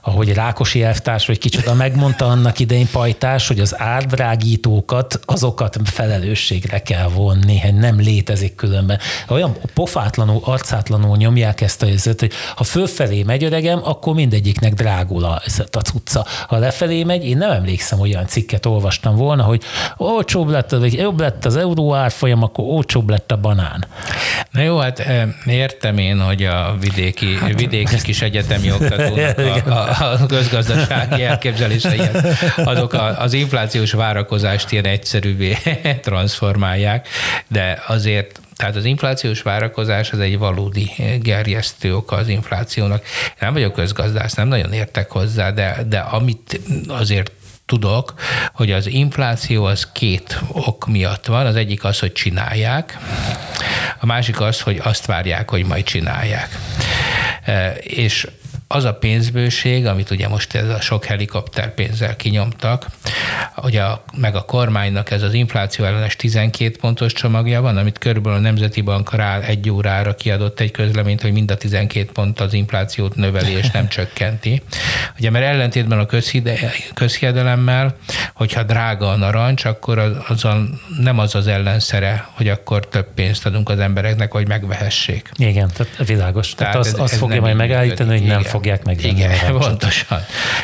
[0.00, 7.08] ahogy Rákosi elvtárs, vagy kicsoda megmondta annak idején pajtás, hogy az árdrágítókat, azokat felelősségre kell
[7.08, 8.98] vonni, nem létezik különben.
[9.28, 14.74] Olyan pofátlanul, arcátlanul módszertanul nyomják ezt a helyzetet, hogy ha fölfelé megy öregem, akkor mindegyiknek
[14.74, 16.26] drágul a, a cucca.
[16.46, 19.62] Ha lefelé megy, én nem emlékszem, hogy olyan cikket olvastam volna, hogy
[19.96, 23.84] olcsóbb lett, vagy jobb lett az euró árfolyam, akkor olcsóbb lett a banán.
[24.50, 25.04] Na jó, hát
[25.46, 32.24] értem én, hogy a vidéki, vidéki kis egyetemi oktatónak a, a, a közgazdasági elképzeléseihez
[32.56, 35.56] azok a, az inflációs várakozást ilyen egyszerűvé
[36.02, 37.08] transformálják,
[37.48, 40.90] de azért tehát az inflációs várakozás az egy valódi
[41.20, 43.04] gerjesztő oka az inflációnak.
[43.40, 47.32] Nem vagyok közgazdász, nem nagyon értek hozzá, de, de amit azért
[47.66, 48.14] tudok,
[48.52, 51.46] hogy az infláció az két ok miatt van.
[51.46, 52.98] Az egyik az, hogy csinálják,
[54.00, 56.58] a másik az, hogy azt várják, hogy majd csinálják.
[57.44, 58.26] E, és
[58.72, 62.86] az a pénzbőség, amit ugye most ez a sok helikopter pénzzel kinyomtak,
[63.54, 68.38] hogy a, meg a kormánynak ez az infláció ellenes 12 pontos csomagja van, amit körülbelül
[68.38, 72.52] a Nemzeti Bank rá egy órára kiadott egy közleményt, hogy mind a 12 pont az
[72.52, 74.62] inflációt növeli és nem csökkenti.
[75.18, 76.06] Ugye mert ellentétben a
[76.94, 77.96] közhiedelemmel,
[78.34, 80.62] hogyha drága a narancs, akkor az, az a,
[81.00, 85.30] nem az az ellenszere, hogy akkor több pénzt adunk az embereknek, hogy megvehessék.
[85.36, 86.54] Igen, tehát világos.
[86.54, 89.04] Tehát, tehát az, ez, az ez fogja majd megállítani, hogy nem fog fogják meg.
[89.04, 90.20] Igen, pontosan.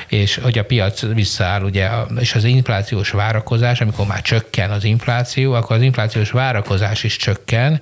[0.07, 1.88] És hogy a piac visszaáll, ugye,
[2.20, 7.80] és az inflációs várakozás, amikor már csökken az infláció, akkor az inflációs várakozás is csökken,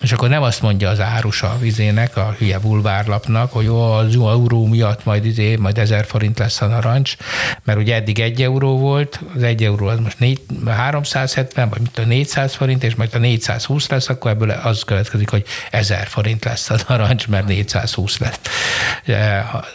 [0.00, 4.14] és akkor nem azt mondja az árus a vizének, a hülye bulvárlapnak, hogy ó, az
[4.14, 7.16] euró miatt majd izé, majd ezer forint lesz a narancs,
[7.64, 11.98] mert ugye eddig egy euró volt, az egy euró az most négy, 370, vagy mit
[11.98, 16.44] a 400 forint, és majd a 420 lesz, akkor ebből az következik, hogy ezer forint
[16.44, 18.38] lesz a narancs, mert 420 lesz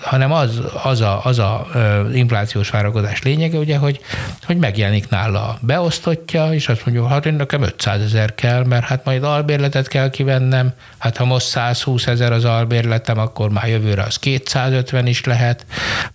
[0.02, 1.68] hanem az, az a, az a
[2.14, 4.00] inflációs várakozás lényege, ugye, hogy,
[4.46, 8.86] hogy megjelenik nála a beosztottja, és azt mondja, hát én nekem 500 ezer kell, mert
[8.86, 14.04] hát majd albérletet kell kivennem, hát ha most 120 ezer az albérletem, akkor már jövőre
[14.04, 15.66] az 250 is lehet,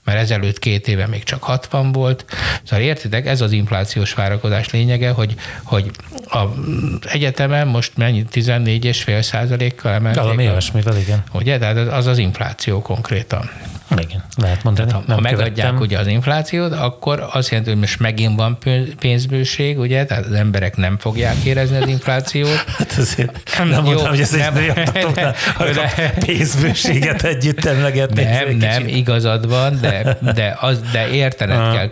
[0.04, 2.24] mert ezelőtt két éve még csak 60 volt.
[2.64, 5.90] Szóval értitek, ez az inflációs várakozás lényege, hogy, hogy
[6.30, 6.54] a
[7.02, 10.22] egyetemen most mennyi 14,5 százalékkal emelték.
[10.22, 11.24] Valami olyasmivel, igen.
[11.32, 11.58] Ugye?
[11.58, 13.50] Tehát az az infláció konkrétan.
[13.96, 14.92] Igen, lehet mondani.
[14.92, 15.76] ha, ha megadják követtem.
[15.76, 18.58] ugye az inflációt, akkor azt jelenti, hogy most megint van
[18.98, 22.64] pénzbőség, ugye, tehát az emberek nem fogják érezni az inflációt.
[22.78, 28.22] Hát azért nem Jó, mondtam, hogy ez nem, egy nem, de, pénzbőséget együtt emlegetni.
[28.22, 31.72] Nem, nem, igazad van, de, de, az, de értened Aha.
[31.72, 31.88] kell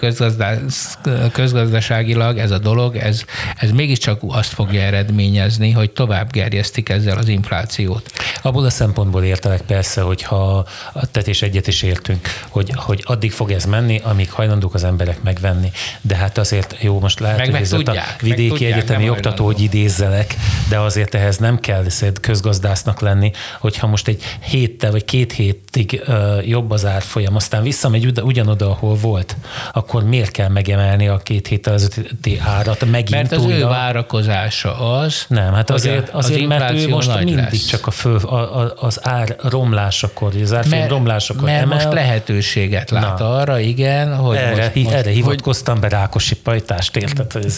[1.33, 3.25] közgazdaságilag ez a dolog, ez,
[3.57, 8.11] ez mégiscsak azt fogja eredményezni, hogy tovább gerjesztik ezzel az inflációt.
[8.43, 13.51] Abból a szempontból értelek persze, hogyha a tetés egyet is értünk, hogy, hogy addig fog
[13.51, 15.71] ez menni, amíg hajlandók az emberek megvenni.
[16.01, 19.45] De hát azért jó, most lehet, meg, hogy meg tudják, a vidéki tudják, egyetemi oktató,
[19.45, 20.35] hogy idézzelek,
[20.69, 21.85] de azért ehhez nem kell
[22.21, 23.31] közgazdásznak lenni,
[23.61, 28.95] hogyha most egy héttel vagy két hétig uh, jobb az árfolyam, aztán visszamegy ugyanoda, ahol
[28.95, 29.37] volt,
[29.73, 33.57] akkor miért kell megemelni a két héttel ezelőtti árat megint Mert az újra?
[33.57, 37.67] ő várakozása az, nem, hát azért, azért az mert ő most mindig lesz.
[37.67, 41.76] csak a föl, a, a, az ár romlásakor, az árfolyam romlásakor mert emel.
[41.85, 43.39] Most lehetőséget lát Na.
[43.39, 47.33] arra, igen, hogy erre, most, erre hivatkoztam be Rákosi pajtást, érted?
[47.33, 47.53] Hogy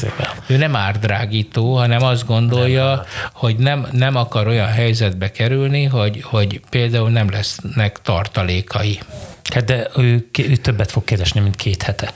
[0.47, 3.05] ő nem árdrágító, hanem azt gondolja, nem.
[3.33, 8.99] hogy nem, nem akar olyan helyzetbe kerülni, hogy, hogy például nem lesznek tartalékai.
[9.55, 12.11] Hát de ő, ő többet fog keresni, mint két hete.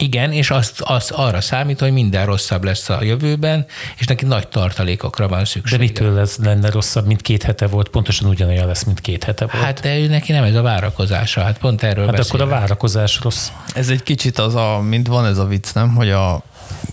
[0.00, 3.66] Igen, és azt, azt arra számít, hogy minden rosszabb lesz a jövőben,
[3.98, 5.76] és neki nagy tartalékokra van szüksége.
[5.76, 7.88] De mitől lesz, lenne rosszabb, mint két hete volt?
[7.88, 9.64] Pontosan ugyanolyan lesz, mint két hete volt.
[9.64, 12.40] Hát de ő neki nem ez a várakozása, hát pont erről Hát beszélek.
[12.40, 13.48] akkor a várakozás rossz.
[13.74, 15.94] Ez egy kicsit az a, mint van ez a vicc, nem?
[15.94, 16.42] Hogy a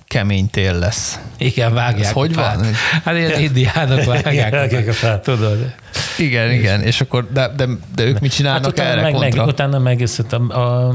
[0.08, 1.20] kemény tél lesz.
[1.38, 2.56] Igen, vágják Ez hogy fát.
[2.56, 2.66] van?
[3.04, 5.24] Hát ilyen indiánok vágják, vágják a fát.
[5.24, 5.74] Tudod.
[6.18, 9.40] Igen, igen, és akkor, de, de, de ők mit csinálnak hát utána erre meg, kontra?
[9.40, 10.94] meg, utána meg a, a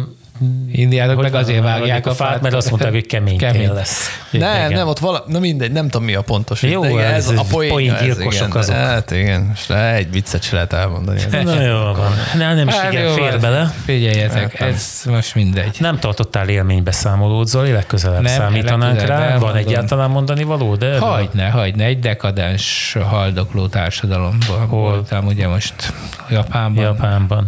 [0.73, 3.73] Indiánok meg azért vágják a fát, mert azt mondták, hogy kemény, kemény.
[3.73, 4.09] lesz.
[4.31, 4.73] Nem, igen.
[4.73, 6.63] nem, ott vala, na mindegy, nem tudom mi a pontos.
[6.63, 8.75] Jó, igen, ez, ez a poén gyilkosok azok.
[8.75, 11.21] Hát igen, most egy viccet se lehet elmondani.
[11.45, 12.13] Na jó van.
[12.37, 13.75] Ne, nem is hát igen, fér bele.
[13.85, 15.77] Figyeljetek, hát, ez most mindegy.
[15.79, 19.39] Nem tartottál élménybeszámolót, Zoli, legközelebb nem, számítanánk rá.
[19.39, 20.75] Van egyáltalán mondani való?
[20.75, 25.93] De hagyne, hagyne, egy dekadens haldokló társadalomban voltam, ugye most
[26.31, 26.85] Japánban.
[26.85, 27.47] Japánban.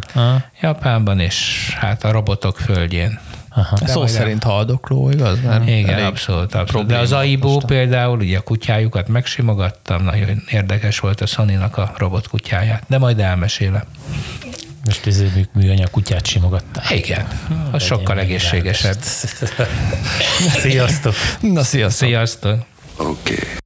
[0.61, 3.19] Japánban, és hát a robotok földjén.
[3.49, 3.77] Aha.
[3.87, 5.41] Szó majd szerint haldokló, igaz?
[5.41, 6.87] Mert Igen, abszolút, abszolút.
[6.87, 12.29] De az Aibó például, ugye a kutyájukat megsimogattam, nagyon érdekes volt a sony a robot
[12.29, 13.85] kutyáját, de majd elmesélem.
[14.85, 15.23] Most ez
[15.53, 16.83] műanyag kutyát simogatta.
[16.91, 17.27] Igen,
[17.71, 18.99] az sokkal egészségesebb.
[20.63, 21.15] Sziasztok!
[21.41, 22.09] Na, sziasztok!
[22.09, 22.65] Sziasztok!
[22.97, 23.35] Oké.
[23.35, 23.61] Okay.